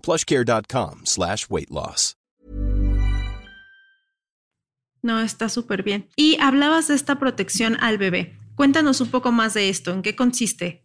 plushcare.com 0.00 1.02
slash 1.04 1.46
weight 1.48 1.70
loss. 1.70 2.16
No, 5.02 5.20
está 5.20 5.48
súper 5.48 5.82
bien. 5.82 6.08
Y 6.16 6.36
hablabas 6.40 6.88
de 6.88 6.94
esta 6.94 7.18
protección 7.18 7.76
al 7.80 7.98
bebé. 7.98 8.36
Cuéntanos 8.54 9.00
un 9.00 9.10
poco 9.10 9.32
más 9.32 9.54
de 9.54 9.70
esto. 9.70 9.92
¿En 9.92 10.02
qué 10.02 10.14
consiste? 10.14 10.84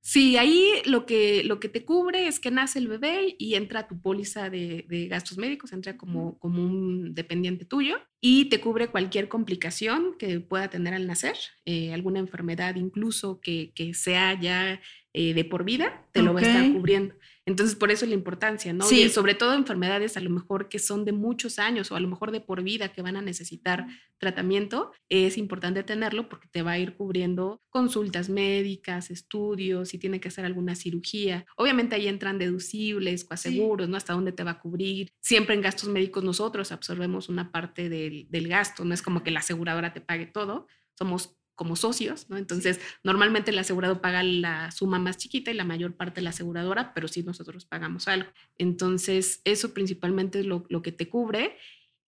Sí, 0.00 0.36
ahí 0.36 0.64
lo 0.84 1.04
que, 1.04 1.42
lo 1.42 1.58
que 1.58 1.68
te 1.68 1.84
cubre 1.84 2.28
es 2.28 2.38
que 2.38 2.52
nace 2.52 2.78
el 2.78 2.86
bebé 2.86 3.34
y 3.40 3.56
entra 3.56 3.88
tu 3.88 4.00
póliza 4.00 4.48
de, 4.48 4.86
de 4.88 5.08
gastos 5.08 5.36
médicos, 5.36 5.72
entra 5.72 5.96
como, 5.96 6.38
como 6.38 6.62
un 6.62 7.12
dependiente 7.12 7.64
tuyo 7.64 7.96
y 8.20 8.44
te 8.44 8.60
cubre 8.60 8.86
cualquier 8.86 9.28
complicación 9.28 10.14
que 10.16 10.38
pueda 10.38 10.70
tener 10.70 10.94
al 10.94 11.08
nacer, 11.08 11.36
eh, 11.64 11.92
alguna 11.92 12.20
enfermedad 12.20 12.76
incluso 12.76 13.40
que, 13.40 13.72
que 13.74 13.94
sea 13.94 14.40
ya 14.40 14.80
eh, 15.18 15.32
de 15.32 15.46
por 15.46 15.64
vida, 15.64 16.06
te 16.12 16.20
lo 16.20 16.34
va 16.34 16.40
a 16.40 16.42
estar 16.42 16.72
cubriendo. 16.74 17.14
Entonces, 17.46 17.74
por 17.74 17.90
eso 17.90 18.04
la 18.04 18.12
importancia, 18.12 18.74
¿no? 18.74 18.84
Sí. 18.84 19.04
Y 19.04 19.08
sobre 19.08 19.34
todo 19.34 19.54
enfermedades 19.54 20.18
a 20.18 20.20
lo 20.20 20.28
mejor 20.28 20.68
que 20.68 20.78
son 20.78 21.06
de 21.06 21.12
muchos 21.12 21.58
años 21.58 21.90
o 21.90 21.96
a 21.96 22.00
lo 22.00 22.06
mejor 22.06 22.32
de 22.32 22.42
por 22.42 22.62
vida 22.62 22.92
que 22.92 23.00
van 23.00 23.16
a 23.16 23.22
necesitar 23.22 23.86
tratamiento, 24.18 24.92
es 25.08 25.38
importante 25.38 25.82
tenerlo 25.84 26.28
porque 26.28 26.48
te 26.48 26.60
va 26.60 26.72
a 26.72 26.78
ir 26.78 26.96
cubriendo 26.96 27.62
consultas 27.70 28.28
médicas, 28.28 29.10
estudios, 29.10 29.88
si 29.88 29.96
tiene 29.96 30.20
que 30.20 30.28
hacer 30.28 30.44
alguna 30.44 30.74
cirugía. 30.74 31.46
Obviamente 31.56 31.94
ahí 31.94 32.08
entran 32.08 32.38
deducibles, 32.38 33.24
coaseguros, 33.24 33.88
¿no? 33.88 33.96
Hasta 33.96 34.12
dónde 34.12 34.32
te 34.32 34.44
va 34.44 34.50
a 34.50 34.60
cubrir. 34.60 35.14
Siempre 35.22 35.54
en 35.54 35.62
gastos 35.62 35.88
médicos 35.88 36.24
nosotros 36.24 36.72
absorbemos 36.72 37.30
una 37.30 37.52
parte 37.52 37.88
del, 37.88 38.26
del 38.28 38.48
gasto, 38.48 38.84
no 38.84 38.92
es 38.92 39.00
como 39.00 39.22
que 39.22 39.30
la 39.30 39.40
aseguradora 39.40 39.94
te 39.94 40.02
pague 40.02 40.26
todo, 40.26 40.66
somos 40.92 41.38
como 41.56 41.74
socios, 41.74 42.30
¿no? 42.30 42.36
Entonces, 42.36 42.80
normalmente 43.02 43.50
el 43.50 43.58
asegurado 43.58 44.00
paga 44.00 44.22
la 44.22 44.70
suma 44.70 44.98
más 44.98 45.16
chiquita 45.16 45.50
y 45.50 45.54
la 45.54 45.64
mayor 45.64 45.96
parte 45.96 46.20
la 46.20 46.30
aseguradora, 46.30 46.94
pero 46.94 47.08
sí 47.08 47.22
nosotros 47.22 47.64
pagamos 47.64 48.06
algo. 48.06 48.28
Entonces, 48.58 49.40
eso 49.44 49.74
principalmente 49.74 50.40
es 50.40 50.46
lo, 50.46 50.64
lo 50.68 50.82
que 50.82 50.92
te 50.92 51.08
cubre. 51.08 51.56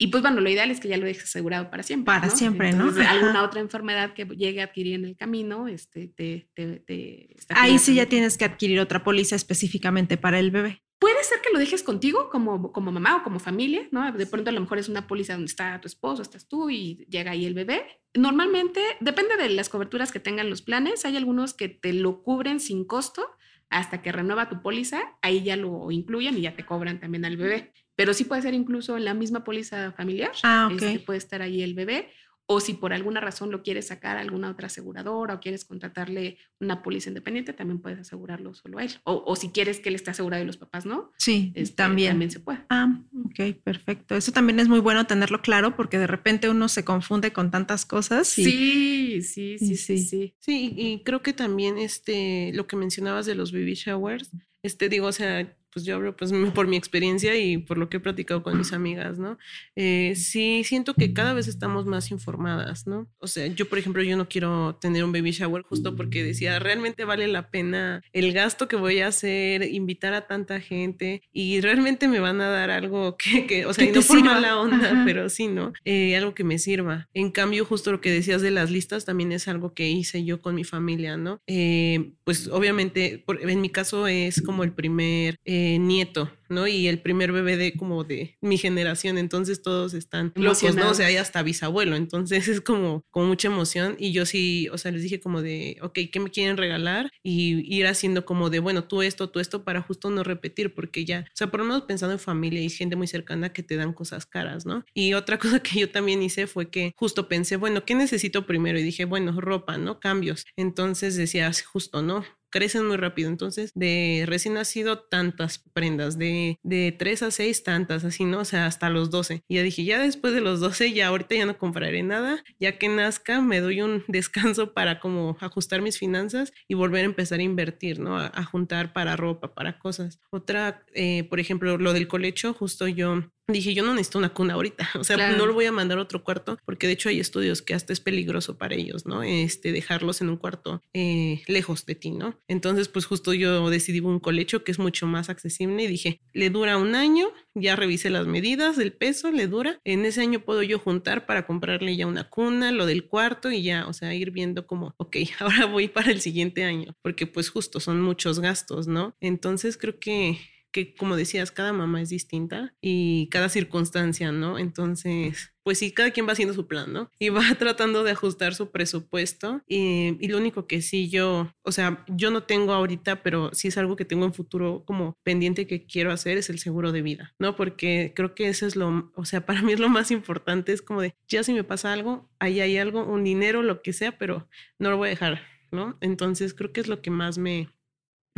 Y 0.00 0.08
pues 0.08 0.22
bueno, 0.22 0.40
lo 0.40 0.48
ideal 0.48 0.70
es 0.70 0.78
que 0.78 0.86
ya 0.86 0.96
lo 0.96 1.06
dejes 1.06 1.24
asegurado 1.24 1.70
para 1.70 1.82
siempre. 1.82 2.06
Para 2.06 2.30
siempre, 2.30 2.72
¿no? 2.72 2.88
Entonces, 2.88 3.06
alguna 3.08 3.42
otra 3.42 3.60
enfermedad 3.60 4.14
que 4.14 4.26
llegue 4.26 4.60
a 4.60 4.64
adquirir 4.66 4.94
en 4.94 5.06
el 5.06 5.16
camino, 5.16 5.66
este, 5.66 6.06
te, 6.06 6.48
te, 6.54 6.80
te 6.80 7.36
Ahí 7.48 7.80
sí 7.80 7.96
ya 7.96 8.06
tienes 8.06 8.38
que 8.38 8.44
adquirir 8.44 8.78
otra 8.78 9.02
póliza 9.02 9.34
específicamente 9.34 10.16
para 10.16 10.38
el 10.38 10.52
bebé. 10.52 10.82
Puede 10.98 11.22
ser 11.22 11.40
que 11.40 11.50
lo 11.52 11.58
dejes 11.58 11.82
contigo 11.84 12.28
como, 12.28 12.72
como 12.72 12.90
mamá 12.90 13.16
o 13.16 13.22
como 13.22 13.38
familia, 13.38 13.86
¿no? 13.92 14.10
De 14.12 14.26
pronto 14.26 14.50
a 14.50 14.52
lo 14.52 14.60
mejor 14.60 14.78
es 14.78 14.88
una 14.88 15.06
póliza 15.06 15.34
donde 15.34 15.46
está 15.46 15.80
tu 15.80 15.86
esposo, 15.86 16.22
estás 16.22 16.48
tú 16.48 16.70
y 16.70 17.06
llega 17.08 17.30
ahí 17.30 17.46
el 17.46 17.54
bebé. 17.54 17.86
Normalmente, 18.14 18.80
depende 19.00 19.36
de 19.36 19.48
las 19.50 19.68
coberturas 19.68 20.10
que 20.10 20.18
tengan 20.18 20.50
los 20.50 20.62
planes, 20.62 21.04
hay 21.04 21.16
algunos 21.16 21.54
que 21.54 21.68
te 21.68 21.92
lo 21.92 22.22
cubren 22.22 22.58
sin 22.58 22.84
costo 22.84 23.28
hasta 23.70 24.02
que 24.02 24.12
renueva 24.12 24.48
tu 24.48 24.60
póliza, 24.62 25.00
ahí 25.22 25.42
ya 25.42 25.56
lo 25.56 25.90
incluyen 25.90 26.36
y 26.36 26.40
ya 26.40 26.56
te 26.56 26.64
cobran 26.64 27.00
también 27.00 27.24
al 27.24 27.36
bebé. 27.36 27.72
Pero 27.94 28.14
sí 28.14 28.24
puede 28.24 28.42
ser 28.42 28.54
incluso 28.54 28.96
en 28.96 29.04
la 29.04 29.14
misma 29.14 29.44
póliza 29.44 29.92
familiar, 29.92 30.32
Ah, 30.42 30.68
este, 30.72 31.00
puede 31.00 31.18
estar 31.18 31.42
ahí 31.42 31.62
el 31.62 31.74
bebé. 31.74 32.10
O 32.50 32.60
si 32.60 32.72
por 32.72 32.94
alguna 32.94 33.20
razón 33.20 33.50
lo 33.50 33.62
quieres 33.62 33.88
sacar 33.88 34.16
a 34.16 34.20
alguna 34.20 34.50
otra 34.50 34.68
aseguradora 34.68 35.34
o 35.34 35.40
quieres 35.40 35.66
contratarle 35.66 36.38
una 36.60 36.82
póliza 36.82 37.10
independiente, 37.10 37.52
también 37.52 37.78
puedes 37.78 37.98
asegurarlo 37.98 38.54
solo 38.54 38.78
a 38.78 38.84
él. 38.84 38.90
O, 39.04 39.22
o 39.26 39.36
si 39.36 39.50
quieres 39.50 39.80
que 39.80 39.90
él 39.90 39.94
esté 39.96 40.12
asegurado 40.12 40.42
y 40.42 40.46
los 40.46 40.56
papás 40.56 40.86
no, 40.86 41.12
Sí, 41.18 41.52
este, 41.54 41.76
también. 41.76 42.12
también 42.12 42.30
se 42.30 42.40
puede. 42.40 42.60
Ah, 42.70 42.88
ok, 43.26 43.54
perfecto. 43.62 44.16
Eso 44.16 44.32
también 44.32 44.60
es 44.60 44.68
muy 44.68 44.80
bueno 44.80 45.06
tenerlo 45.06 45.42
claro 45.42 45.76
porque 45.76 45.98
de 45.98 46.06
repente 46.06 46.48
uno 46.48 46.68
se 46.68 46.84
confunde 46.86 47.34
con 47.34 47.50
tantas 47.50 47.84
cosas. 47.84 48.38
y- 48.38 48.44
Sí, 48.44 49.22
sí, 49.22 49.58
sí, 49.58 49.64
y 49.72 49.76
sí, 49.76 49.76
sí. 49.76 49.98
sí. 49.98 50.34
Sí, 50.38 50.72
y 50.74 51.02
creo 51.04 51.20
que 51.20 51.34
también 51.34 51.76
este, 51.76 52.50
lo 52.54 52.66
que 52.66 52.76
mencionabas 52.76 53.26
de 53.26 53.34
los 53.34 53.52
baby 53.52 53.74
showers, 53.74 54.30
este, 54.62 54.88
digo, 54.88 55.06
o 55.08 55.12
sea, 55.12 55.54
pues 55.78 55.86
yo 55.86 55.94
hablo 55.94 56.16
pues 56.16 56.32
por 56.54 56.66
mi 56.66 56.76
experiencia 56.76 57.36
y 57.36 57.58
por 57.58 57.78
lo 57.78 57.88
que 57.88 57.98
he 57.98 58.00
platicado 58.00 58.42
con 58.42 58.58
mis 58.58 58.72
amigas, 58.72 59.18
¿no? 59.18 59.38
Eh, 59.76 60.14
sí, 60.16 60.62
siento 60.64 60.94
que 60.94 61.12
cada 61.12 61.32
vez 61.34 61.46
estamos 61.46 61.86
más 61.86 62.10
informadas, 62.10 62.86
¿no? 62.88 63.08
O 63.18 63.28
sea, 63.28 63.46
yo, 63.46 63.68
por 63.68 63.78
ejemplo, 63.78 64.02
yo 64.02 64.16
no 64.16 64.28
quiero 64.28 64.76
tener 64.80 65.04
un 65.04 65.12
baby 65.12 65.30
shower 65.30 65.62
justo 65.62 65.94
porque 65.94 66.24
decía, 66.24 66.58
realmente 66.58 67.04
vale 67.04 67.28
la 67.28 67.50
pena 67.50 68.02
el 68.12 68.32
gasto 68.32 68.66
que 68.66 68.74
voy 68.76 68.98
a 69.00 69.06
hacer, 69.08 69.62
invitar 69.62 70.14
a 70.14 70.26
tanta 70.26 70.60
gente 70.60 71.22
y 71.32 71.60
realmente 71.60 72.08
me 72.08 72.18
van 72.18 72.40
a 72.40 72.48
dar 72.48 72.70
algo 72.70 73.16
que, 73.18 73.46
que 73.46 73.64
o 73.66 73.72
sea, 73.72 73.84
y 73.84 73.88
no 73.88 73.94
por 73.94 74.16
sirva. 74.16 74.34
mala 74.34 74.58
onda, 74.60 74.90
Ajá. 74.92 75.02
pero 75.06 75.28
sí, 75.28 75.46
¿no? 75.46 75.72
Eh, 75.84 76.16
algo 76.16 76.34
que 76.34 76.42
me 76.44 76.58
sirva. 76.58 77.08
En 77.14 77.30
cambio, 77.30 77.64
justo 77.64 77.92
lo 77.92 78.00
que 78.00 78.10
decías 78.10 78.42
de 78.42 78.50
las 78.50 78.70
listas 78.72 79.04
también 79.04 79.30
es 79.32 79.46
algo 79.46 79.74
que 79.74 79.88
hice 79.88 80.24
yo 80.24 80.40
con 80.40 80.54
mi 80.56 80.64
familia, 80.64 81.16
¿no? 81.16 81.40
Eh, 81.46 82.12
pues 82.24 82.48
obviamente, 82.48 83.22
por- 83.24 83.48
en 83.48 83.60
mi 83.60 83.68
caso 83.70 84.06
es 84.08 84.42
como 84.42 84.64
el 84.64 84.72
primer 84.72 85.36
eh, 85.44 85.67
nieto, 85.78 86.30
¿no? 86.48 86.66
Y 86.66 86.88
el 86.88 87.00
primer 87.00 87.32
bebé 87.32 87.56
de 87.56 87.74
como 87.74 88.04
de 88.04 88.36
mi 88.40 88.56
generación, 88.56 89.18
entonces 89.18 89.60
todos 89.62 89.92
están 89.92 90.32
locos, 90.34 90.74
¿no? 90.76 90.90
O 90.90 90.94
sea, 90.94 91.06
hay 91.06 91.16
hasta 91.16 91.42
bisabuelo, 91.42 91.96
entonces 91.96 92.48
es 92.48 92.60
como, 92.60 93.02
como 93.10 93.26
mucha 93.26 93.48
emoción 93.48 93.96
y 93.98 94.12
yo 94.12 94.24
sí, 94.24 94.68
o 94.72 94.78
sea, 94.78 94.92
les 94.92 95.02
dije 95.02 95.20
como 95.20 95.42
de, 95.42 95.78
ok, 95.82 95.98
¿qué 96.10 96.20
me 96.20 96.30
quieren 96.30 96.56
regalar? 96.56 97.10
Y 97.22 97.76
ir 97.76 97.86
haciendo 97.86 98.24
como 98.24 98.50
de, 98.50 98.60
bueno, 98.60 98.84
tú 98.84 99.02
esto, 99.02 99.28
tú 99.28 99.40
esto, 99.40 99.64
para 99.64 99.82
justo 99.82 100.10
no 100.10 100.22
repetir, 100.22 100.72
porque 100.74 101.04
ya, 101.04 101.26
o 101.28 101.36
sea, 101.36 101.50
por 101.50 101.60
lo 101.60 101.66
menos 101.66 101.82
pensando 101.82 102.12
en 102.14 102.20
familia 102.20 102.62
y 102.62 102.70
gente 102.70 102.96
muy 102.96 103.08
cercana 103.08 103.52
que 103.52 103.62
te 103.62 103.76
dan 103.76 103.92
cosas 103.92 104.24
caras, 104.24 104.64
¿no? 104.64 104.84
Y 104.94 105.14
otra 105.14 105.38
cosa 105.38 105.60
que 105.60 105.80
yo 105.80 105.90
también 105.90 106.22
hice 106.22 106.46
fue 106.46 106.70
que 106.70 106.92
justo 106.96 107.28
pensé, 107.28 107.56
bueno, 107.56 107.84
¿qué 107.84 107.94
necesito 107.94 108.46
primero? 108.46 108.78
Y 108.78 108.82
dije, 108.82 109.04
bueno, 109.04 109.40
ropa, 109.40 109.76
¿no? 109.76 110.00
Cambios. 110.00 110.46
Entonces 110.56 111.16
decía, 111.16 111.50
justo, 111.66 112.02
¿no? 112.02 112.24
Crecen 112.50 112.86
muy 112.86 112.96
rápido. 112.96 113.28
Entonces, 113.28 113.72
de 113.74 114.24
recién 114.26 114.54
nacido, 114.54 114.98
tantas 115.00 115.58
prendas, 115.72 116.18
de, 116.18 116.58
de 116.62 116.92
3 116.92 117.24
a 117.24 117.30
6, 117.30 117.62
tantas, 117.62 118.04
así, 118.04 118.24
¿no? 118.24 118.40
O 118.40 118.44
sea, 118.44 118.66
hasta 118.66 118.90
los 118.90 119.10
12. 119.10 119.42
Y 119.48 119.56
ya 119.56 119.62
dije, 119.62 119.84
ya 119.84 119.98
después 119.98 120.34
de 120.34 120.40
los 120.40 120.60
12, 120.60 120.92
ya 120.92 121.08
ahorita 121.08 121.34
ya 121.34 121.46
no 121.46 121.58
compraré 121.58 122.02
nada. 122.02 122.42
Ya 122.58 122.78
que 122.78 122.88
nazca, 122.88 123.40
me 123.40 123.60
doy 123.60 123.82
un 123.82 124.04
descanso 124.08 124.74
para 124.74 125.00
como 125.00 125.36
ajustar 125.40 125.82
mis 125.82 125.98
finanzas 125.98 126.52
y 126.66 126.74
volver 126.74 127.02
a 127.02 127.06
empezar 127.06 127.40
a 127.40 127.44
invertir, 127.44 128.00
¿no? 128.00 128.18
A, 128.18 128.44
juntar 128.44 128.92
para 128.92 129.16
ropa, 129.16 129.54
para 129.54 129.78
cosas. 129.78 130.20
Otra, 130.30 130.84
eh, 130.94 131.24
por 131.24 131.40
ejemplo, 131.40 131.76
lo 131.76 131.92
del 131.92 132.08
colecho, 132.08 132.54
justo 132.54 132.88
yo 132.88 133.24
dije, 133.52 133.74
yo 133.74 133.82
no 133.82 133.94
necesito 133.94 134.18
una 134.18 134.28
cuna 134.34 134.54
ahorita, 134.54 134.88
o 134.98 135.04
sea, 135.04 135.16
Claro. 135.16 135.36
no 135.36 135.46
lo 135.46 135.54
voy 135.54 135.64
a 135.64 135.72
mandar 135.72 135.98
a 135.98 136.02
otro 136.02 136.22
cuarto, 136.22 136.58
porque 136.64 136.86
de 136.86 136.92
hecho 136.94 137.08
hay 137.08 137.18
estudios 137.20 137.62
que 137.62 137.74
hasta 137.74 137.92
es 137.92 138.00
peligroso 138.00 138.58
para 138.58 138.74
ellos, 138.74 139.06
¿no? 139.06 139.22
Este, 139.22 139.72
dejarlos 139.72 140.20
en 140.20 140.28
un 140.28 140.36
cuarto 140.36 140.82
eh, 140.94 141.42
lejos 141.46 141.86
de 141.86 141.94
ti, 141.94 142.10
¿no? 142.10 142.38
Entonces, 142.48 142.88
pues 142.88 143.06
justo 143.06 143.32
yo 143.32 143.70
decidí 143.70 144.00
un 144.00 144.20
colecho 144.20 144.64
que 144.64 144.72
es 144.72 144.78
mucho 144.78 145.06
más 145.06 145.28
accesible 145.30 145.82
y 145.82 145.86
dije, 145.86 146.20
le 146.32 146.50
dura 146.50 146.76
un 146.76 146.94
año, 146.94 147.28
ya 147.54 147.74
revisé 147.74 148.10
las 148.10 148.26
medidas, 148.26 148.78
el 148.78 148.92
peso, 148.92 149.30
le 149.30 149.46
dura, 149.46 149.80
en 149.84 150.04
ese 150.04 150.20
año 150.20 150.40
puedo 150.40 150.62
yo 150.62 150.78
juntar 150.78 151.26
para 151.26 151.46
comprarle 151.46 151.96
ya 151.96 152.06
una 152.06 152.28
cuna, 152.28 152.70
lo 152.70 152.86
del 152.86 153.06
cuarto 153.08 153.50
y 153.50 153.62
ya, 153.62 153.86
o 153.88 153.92
sea, 153.92 154.14
ir 154.14 154.30
viendo 154.30 154.66
como, 154.66 154.94
ok, 154.98 155.16
ahora 155.40 155.66
voy 155.66 155.88
para 155.88 156.10
el 156.12 156.20
siguiente 156.20 156.64
año, 156.64 156.94
porque 157.02 157.26
pues 157.26 157.48
justo 157.48 157.80
son 157.80 158.00
muchos 158.02 158.40
gastos, 158.40 158.86
¿no? 158.86 159.16
Entonces 159.20 159.76
creo 159.78 159.98
que 159.98 160.38
que 160.72 160.94
como 160.94 161.16
decías, 161.16 161.50
cada 161.50 161.72
mamá 161.72 162.02
es 162.02 162.10
distinta 162.10 162.74
y 162.80 163.28
cada 163.30 163.48
circunstancia, 163.48 164.32
¿no? 164.32 164.58
Entonces, 164.58 165.52
pues 165.62 165.78
sí, 165.78 165.92
cada 165.92 166.10
quien 166.12 166.26
va 166.26 166.32
haciendo 166.32 166.54
su 166.54 166.66
plan, 166.66 166.92
¿no? 166.92 167.10
Y 167.18 167.28
va 167.28 167.42
tratando 167.58 168.02
de 168.02 168.12
ajustar 168.12 168.54
su 168.54 168.70
presupuesto. 168.70 169.62
Y, 169.66 170.16
y, 170.18 170.28
lo 170.28 170.38
único 170.38 170.66
que 170.66 170.80
sí 170.80 171.10
yo, 171.10 171.52
o 171.62 171.72
sea, 171.72 172.04
yo 172.08 172.30
no 172.30 172.44
tengo 172.44 172.72
ahorita, 172.72 173.22
pero 173.22 173.50
sí 173.52 173.68
es 173.68 173.76
algo 173.76 173.96
que 173.96 174.04
tengo 174.04 174.24
en 174.24 174.32
futuro 174.32 174.84
como 174.86 175.18
pendiente 175.22 175.66
que 175.66 175.86
quiero 175.86 176.12
hacer, 176.12 176.38
es 176.38 176.48
el 176.48 176.58
seguro 176.58 176.92
de 176.92 177.02
vida, 177.02 177.34
¿no? 177.38 177.54
Porque 177.54 178.12
creo 178.16 178.34
que 178.34 178.48
eso 178.48 178.66
es 178.66 178.76
lo, 178.76 179.12
o 179.14 179.24
sea, 179.24 179.44
para 179.46 179.62
mí 179.62 179.72
es 179.72 179.80
lo 179.80 179.88
más 179.88 180.10
importante, 180.10 180.72
es 180.72 180.82
como 180.82 181.02
de, 181.02 181.14
ya 181.28 181.42
si 181.42 181.52
me 181.52 181.64
pasa 181.64 181.92
algo, 181.92 182.30
ahí 182.38 182.60
hay 182.60 182.78
algo, 182.78 183.04
un 183.04 183.24
dinero, 183.24 183.62
lo 183.62 183.82
que 183.82 183.92
sea, 183.92 184.16
pero 184.16 184.48
no 184.78 184.90
lo 184.90 184.96
voy 184.96 185.08
a 185.08 185.10
dejar, 185.10 185.42
¿no? 185.70 185.98
Entonces 186.00 186.54
creo 186.54 186.72
que 186.72 186.80
es 186.80 186.88
lo 186.88 187.02
que 187.02 187.10
más 187.10 187.36
me, 187.36 187.68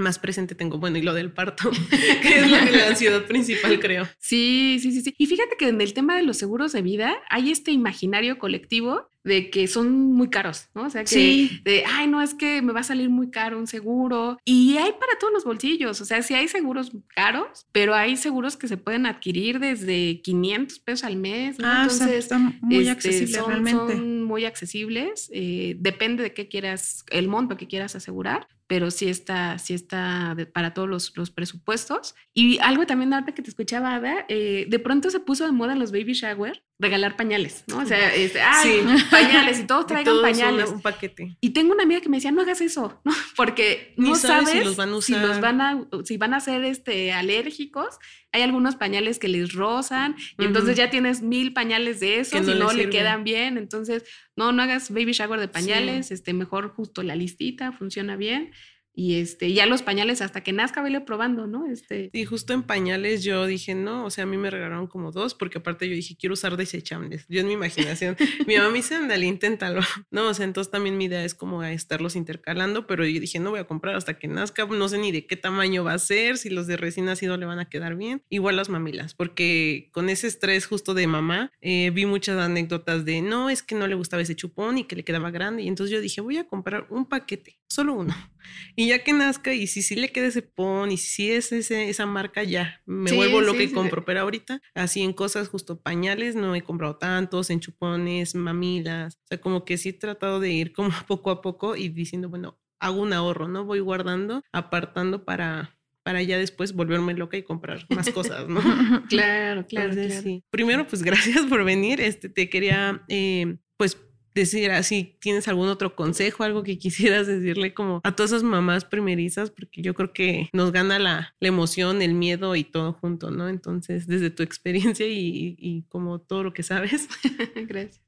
más 0.01 0.19
presente 0.19 0.55
tengo. 0.55 0.79
Bueno, 0.79 0.99
y 0.99 1.03
lo 1.03 1.15
del 1.15 1.33
parto, 1.33 1.71
que 2.23 2.41
es 2.41 2.51
la, 2.51 2.89
ansiedad 2.89 3.25
principal, 3.27 3.79
creo. 3.79 4.09
Sí, 4.19 4.79
sí, 4.81 4.93
sí, 4.93 5.03
sí. 5.03 5.15
Y 5.19 5.27
fíjate 5.27 5.57
que 5.59 5.69
en 5.69 5.81
el 5.81 5.95
tema 5.95 6.17
de 6.17 6.23
los 6.23 6.37
seguros 6.37 6.73
de 6.73 6.83
vida 6.83 7.15
hay 7.31 7.51
este 7.51 7.71
imaginario 7.71 8.39
colectivo 8.39 9.09
de 9.23 9.51
que 9.51 9.67
son 9.67 10.13
muy 10.13 10.31
caros, 10.31 10.69
¿no? 10.75 10.85
O 10.85 10.91
sea, 10.91 11.03
que 11.03 11.09
sí. 11.09 11.61
de, 11.65 11.85
ay, 11.87 12.09
no, 12.09 12.23
es 12.23 12.35
que 12.35 12.63
me 12.63 12.73
va 12.73 12.81
a 12.81 12.85
salir 12.85 13.11
muy 13.11 13.31
caro 13.31 13.59
un 13.59 13.67
seguro. 13.67 14.39
Y 14.45 14.77
hay 14.79 14.93
para 14.93 15.19
todos 15.19 15.33
los 15.33 15.45
bolsillos, 15.45 16.01
o 16.01 16.05
sea, 16.05 16.23
sí 16.23 16.35
hay 16.35 16.49
seguros 16.49 16.93
caros, 17.09 17.67
pero 17.73 17.95
hay 17.95 18.17
seguros 18.17 18.57
que 18.57 18.69
se 18.69 18.77
pueden 18.77 19.07
adquirir 19.07 19.59
desde 19.59 20.21
500 20.23 20.79
pesos 20.79 21.05
al 21.05 21.17
mes, 21.17 21.59
¿no? 21.59 21.67
Ah, 21.69 21.83
Entonces, 21.83 22.03
o 22.03 22.09
sea, 22.09 22.17
están 22.17 22.59
muy 22.63 22.89
este, 22.89 22.91
accesibles 22.91 23.37
son, 23.37 23.49
realmente. 23.51 23.97
son 23.97 24.23
muy 24.23 24.45
accesibles, 24.45 25.31
eh, 25.33 25.77
depende 25.79 26.23
de 26.23 26.33
qué 26.33 26.49
quieras, 26.49 27.05
el 27.11 27.29
monto 27.29 27.57
que 27.57 27.67
quieras 27.67 27.95
asegurar, 27.97 28.49
pero 28.67 28.91
sí 28.91 29.09
está, 29.09 29.59
sí 29.59 29.75
está 29.75 30.35
de, 30.37 30.47
para 30.47 30.73
todos 30.73 30.89
los, 30.89 31.17
los, 31.17 31.31
presupuestos. 31.31 32.15
Y 32.33 32.59
algo 32.61 32.87
también, 32.87 33.13
ahorita 33.13 33.35
que 33.35 33.43
te 33.43 33.51
escuchaba, 33.51 33.97
Ada, 33.97 34.25
eh, 34.29 34.67
de 34.69 34.79
pronto 34.79 35.11
se 35.11 35.19
puso 35.21 35.45
de 35.45 35.53
moda 35.53 35.75
los 35.75 35.91
baby 35.91 36.13
shower 36.13 36.63
regalar 36.81 37.15
pañales, 37.15 37.65
¿no? 37.67 37.79
O 37.79 37.85
sea, 37.85 38.15
este, 38.15 38.41
ay, 38.41 38.81
sí. 38.83 39.05
pañales 39.11 39.61
y 39.61 39.65
todos 39.65 39.87
traigan 39.87 40.03
y 40.03 40.17
todos 40.17 40.23
pañales. 40.23 40.69
Un, 40.71 40.77
un, 40.77 40.81
paquete. 40.81 41.37
Y 41.41 41.51
tengo 41.51 41.73
una 41.73 41.83
amiga 41.83 42.01
que 42.01 42.09
me 42.09 42.17
decía, 42.17 42.33
no 42.33 42.41
hagas 42.41 42.61
eso, 42.63 43.01
¿no? 43.05 43.13
Porque 43.37 43.95
Ni 43.97 44.09
no 44.09 44.17
sabes 44.17 44.49
sabes 44.49 44.63
si 44.63 44.65
los 44.65 44.77
van 44.77 44.89
a 44.95 45.03
si 45.03 45.13
usar. 45.13 45.27
los 45.27 45.41
van 45.41 45.61
a, 45.61 45.87
si 46.05 46.17
van 46.17 46.35
a 46.35 46.41
ser 46.41 46.65
este, 46.65 47.13
alérgicos. 47.13 47.99
Hay 48.33 48.43
algunos 48.43 48.77
pañales 48.77 49.19
que 49.19 49.29
les 49.29 49.53
rozan 49.53 50.17
y 50.39 50.45
entonces 50.45 50.77
ya 50.77 50.89
tienes 50.89 51.21
mil 51.21 51.53
pañales 51.53 51.99
de 51.99 52.21
esos 52.21 52.47
no 52.47 52.53
y 52.55 52.59
no 52.59 52.73
le 52.73 52.89
quedan 52.89 53.25
bien. 53.25 53.59
Entonces, 53.59 54.05
no, 54.37 54.53
no 54.53 54.63
hagas 54.63 54.91
baby 54.91 55.13
shower 55.13 55.41
de 55.41 55.49
pañales, 55.49 56.11
este, 56.13 56.33
mejor 56.33 56.71
justo 56.71 57.03
la 57.03 57.17
listita, 57.17 57.73
funciona 57.73 58.17
bien. 58.17 58.53
Y 58.95 59.21
este, 59.21 59.53
ya 59.53 59.67
los 59.67 59.83
pañales 59.83 60.21
hasta 60.21 60.43
que 60.43 60.53
nazca, 60.53 60.83
vele 60.83 61.01
probando, 61.01 61.47
¿no? 61.47 61.67
Este, 61.67 62.11
Y 62.13 62.25
justo 62.25 62.53
en 62.53 62.63
pañales 62.63 63.23
yo 63.23 63.47
dije, 63.47 63.75
no, 63.75 64.05
o 64.05 64.11
sea, 64.11 64.25
a 64.25 64.27
mí 64.27 64.37
me 64.37 64.51
regalaron 64.51 64.87
como 64.87 65.13
dos, 65.13 65.35
porque 65.35 65.59
aparte 65.59 65.89
yo 65.89 65.95
dije, 65.95 66.17
quiero 66.19 66.35
usar 66.35 66.57
desechables. 66.57 67.27
Yo 67.29 67.41
en 67.41 67.47
mi 67.47 67.53
imaginación, 67.53 68.17
mi 68.47 68.57
mamá 68.57 68.71
me 68.71 68.79
dice, 68.79 68.97
ándale, 68.97 69.27
inténtalo. 69.27 69.81
No, 70.11 70.29
o 70.29 70.35
sea, 70.35 70.45
entonces 70.45 70.71
también 70.71 70.97
mi 70.97 71.05
idea 71.05 71.25
es 71.25 71.35
como 71.35 71.61
a 71.61 71.73
estarlos 71.73 72.17
intercalando, 72.17 72.87
pero 72.87 73.05
yo 73.07 73.21
dije, 73.21 73.39
no 73.39 73.51
voy 73.51 73.61
a 73.61 73.65
comprar 73.65 73.95
hasta 73.95 74.19
que 74.19 74.27
nazca, 74.27 74.67
no 74.67 74.89
sé 74.89 74.99
ni 74.99 75.13
de 75.13 75.27
qué 75.27 75.37
tamaño 75.37 75.85
va 75.85 75.95
a 75.95 75.99
ser, 75.99 76.37
si 76.37 76.51
los 76.51 76.67
de 76.67 76.77
recién 76.77 77.07
nacido 77.07 77.37
le 77.37 77.47
van 77.47 77.59
a 77.59 77.69
quedar 77.69 77.97
bien. 77.97 78.23
Igual 78.29 78.57
las 78.57 78.69
mamilas, 78.69 79.15
porque 79.15 79.89
con 79.93 80.09
ese 80.09 80.27
estrés 80.27 80.67
justo 80.67 80.95
de 80.95 81.07
mamá, 81.07 81.53
eh, 81.61 81.91
vi 81.91 82.07
muchas 82.07 82.39
anécdotas 82.39 83.05
de, 83.05 83.23
no, 83.23 83.51
es 83.51 83.63
que 83.63 83.75
no 83.75 83.87
le 83.87 83.95
gustaba 83.95 84.23
ese 84.23 84.35
chupón 84.35 84.79
y 84.79 84.85
que 84.85 84.97
le 84.97 85.05
quedaba 85.05 85.31
grande. 85.31 85.63
Y 85.63 85.69
entonces 85.69 85.95
yo 85.95 86.01
dije, 86.01 86.21
voy 86.21 86.39
a 86.39 86.49
comprar 86.49 86.87
un 86.91 87.07
paquete, 87.07 87.60
solo 87.71 87.95
uno. 87.95 88.15
Y 88.75 88.89
ya 88.89 89.05
que 89.05 89.13
nazca, 89.13 89.53
y 89.53 89.67
si 89.67 89.83
sí 89.83 89.95
le 89.97 90.11
queda 90.11 90.27
ese 90.29 90.43
pon, 90.43 90.91
y 90.91 90.97
si 90.97 91.31
es 91.31 91.53
ese, 91.53 91.89
esa 91.91 92.07
marca, 92.07 92.43
ya 92.43 92.81
me 92.87 93.11
Sí, 93.11 93.17
vuelvo 93.17 93.41
loca 93.43 93.59
sí, 93.59 93.65
y 93.65 93.69
sí, 93.69 93.75
compro. 93.75 94.05
Pero 94.05 94.21
ahorita, 94.21 94.61
así 94.75 95.03
en 95.03 95.13
cosas 95.13 95.49
justo 95.49 95.81
pañales, 95.81 96.35
no 96.37 96.55
he 96.55 96.63
comprado 96.63 96.97
tantos, 96.97 97.51
en 97.51 97.61
chupones, 97.61 98.35
mamilas. 98.35 99.17
O 99.25 99.27
sea, 99.29 99.41
como 99.41 99.65
que 99.65 99.77
sí 99.77 99.91
he 99.91 99.93
tratado 99.93 100.41
de 100.41 100.51
ir 100.51 100.73
como 100.73 100.91
poco 101.07 101.31
a 101.31 101.43
poco 101.43 101.77
y 101.77 101.89
diciendo, 101.91 102.29
bueno, 102.29 102.59
hago 102.81 103.03
un 103.03 103.13
ahorro, 103.13 103.47
¿no? 103.49 103.65
Voy 103.65 103.81
guardando, 103.81 104.43
apartando 104.53 105.25
para 105.25 105.77
para 106.03 106.23
ya 106.23 106.39
después 106.39 106.73
volverme 106.73 107.13
loca 107.15 107.37
y 107.37 107.43
comprar 107.43 107.85
más 107.91 108.09
cosas, 108.11 108.49
¿no? 108.49 108.61
claro, 109.09 109.67
claro, 109.67 109.91
Entonces, 109.91 110.07
claro. 110.07 110.23
sí. 110.23 110.45
Primero, 110.51 110.87
pues 110.87 111.03
gracias 111.03 111.45
por 111.45 111.63
venir. 111.65 112.01
Este, 112.01 112.29
te 112.31 112.49
quería, 112.49 113.03
eh, 113.09 113.59
pues, 113.77 113.99
decir 114.35 114.71
así, 114.71 115.17
¿tienes 115.21 115.49
algún 115.49 115.69
otro 115.69 115.95
consejo, 115.97 116.45
algo 116.45 116.63
que 116.63 116.79
quisieras 116.79 117.27
decirle 117.27 117.75
como 117.75 118.01
a 118.05 118.15
todas 118.15 118.33
esas 118.33 118.43
mamás 118.43 118.85
primerizas? 118.85 119.51
Porque 119.51 119.83
yo 119.83 119.95
creo 119.95 120.13
que 120.13 120.49
nos 120.53 120.73
gana 120.73 120.99
la, 120.99 121.35
la 121.41 121.49
emoción, 121.49 122.03
el 122.03 122.15
miedo 122.15 122.57
y 122.57 122.65
todo 122.65 122.93
junto, 122.93 123.31
¿no? 123.31 123.49
Entonces, 123.49 124.07
desde 124.07 124.31
tu 124.31 124.43
experiencia 124.43 125.07
y, 125.07 125.57
y 125.59 125.83
como 125.89 126.21
todo 126.21 126.45
lo 126.45 126.53
que 126.53 126.63
sabes. 126.63 127.09
Gracias. 127.55 128.01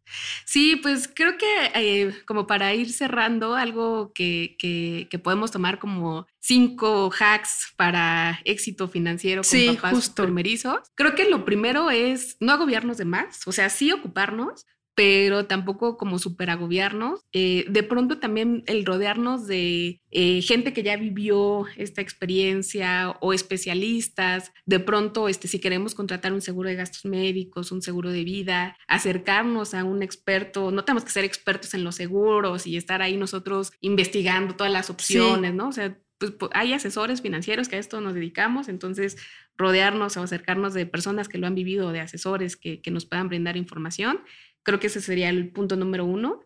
Sí, 0.44 0.76
pues 0.76 1.08
creo 1.12 1.38
que 1.38 1.46
eh, 1.74 2.14
como 2.26 2.46
para 2.46 2.74
ir 2.74 2.92
cerrando, 2.92 3.54
algo 3.54 4.12
que, 4.12 4.56
que, 4.58 5.08
que, 5.10 5.18
podemos 5.18 5.50
tomar 5.50 5.78
como 5.78 6.26
cinco 6.40 7.10
hacks 7.18 7.72
para 7.76 8.40
éxito 8.44 8.88
financiero 8.88 9.42
con 9.42 9.50
sí, 9.50 9.72
papás 9.74 9.94
justo. 9.94 10.22
primerizos. 10.24 10.80
Creo 10.94 11.14
que 11.14 11.28
lo 11.28 11.44
primero 11.44 11.90
es 11.90 12.36
no 12.40 12.52
agobiarnos 12.52 12.98
de 12.98 13.04
más, 13.04 13.46
o 13.46 13.52
sea, 13.52 13.70
sí 13.70 13.92
ocuparnos, 13.92 14.66
pero 14.94 15.46
tampoco 15.46 15.96
como 15.96 16.18
super 16.18 16.50
agobiarnos. 16.50 17.20
Eh, 17.32 17.64
de 17.68 17.82
pronto 17.82 18.18
también 18.18 18.62
el 18.66 18.84
rodearnos 18.84 19.46
de 19.46 20.02
eh, 20.10 20.42
gente 20.42 20.72
que 20.72 20.82
ya 20.82 20.96
vivió 20.96 21.64
esta 21.76 22.02
experiencia 22.02 23.16
o 23.20 23.32
especialistas. 23.32 24.52
De 24.66 24.80
pronto, 24.80 25.28
este, 25.28 25.48
si 25.48 25.60
queremos 25.60 25.94
contratar 25.94 26.32
un 26.32 26.42
seguro 26.42 26.68
de 26.68 26.76
gastos 26.76 27.04
médicos, 27.06 27.72
un 27.72 27.80
seguro 27.80 28.10
de 28.10 28.24
vida, 28.24 28.76
acercarnos 28.86 29.72
a 29.74 29.84
un 29.84 30.02
experto. 30.02 30.70
No 30.70 30.84
tenemos 30.84 31.04
que 31.04 31.10
ser 31.10 31.24
expertos 31.24 31.72
en 31.74 31.84
los 31.84 31.94
seguros 31.94 32.66
y 32.66 32.76
estar 32.76 33.00
ahí 33.00 33.16
nosotros 33.16 33.72
investigando 33.80 34.56
todas 34.56 34.72
las 34.72 34.90
opciones, 34.90 35.52
sí. 35.52 35.56
¿no? 35.56 35.68
O 35.68 35.72
sea, 35.72 35.98
pues, 36.18 36.34
hay 36.52 36.72
asesores 36.72 37.20
financieros 37.20 37.68
que 37.68 37.76
a 37.76 37.78
esto 37.78 38.00
nos 38.00 38.14
dedicamos, 38.14 38.68
entonces 38.68 39.16
rodearnos 39.56 40.16
o 40.16 40.22
acercarnos 40.22 40.72
de 40.72 40.86
personas 40.86 41.28
que 41.28 41.38
lo 41.38 41.46
han 41.46 41.54
vivido, 41.54 41.90
de 41.92 42.00
asesores 42.00 42.56
que, 42.56 42.80
que 42.80 42.90
nos 42.90 43.06
puedan 43.06 43.28
brindar 43.28 43.56
información. 43.56 44.20
Creo 44.62 44.80
que 44.80 44.88
ese 44.88 45.00
sería 45.00 45.28
el 45.28 45.50
punto 45.52 45.76
número 45.76 46.04
uno. 46.04 46.40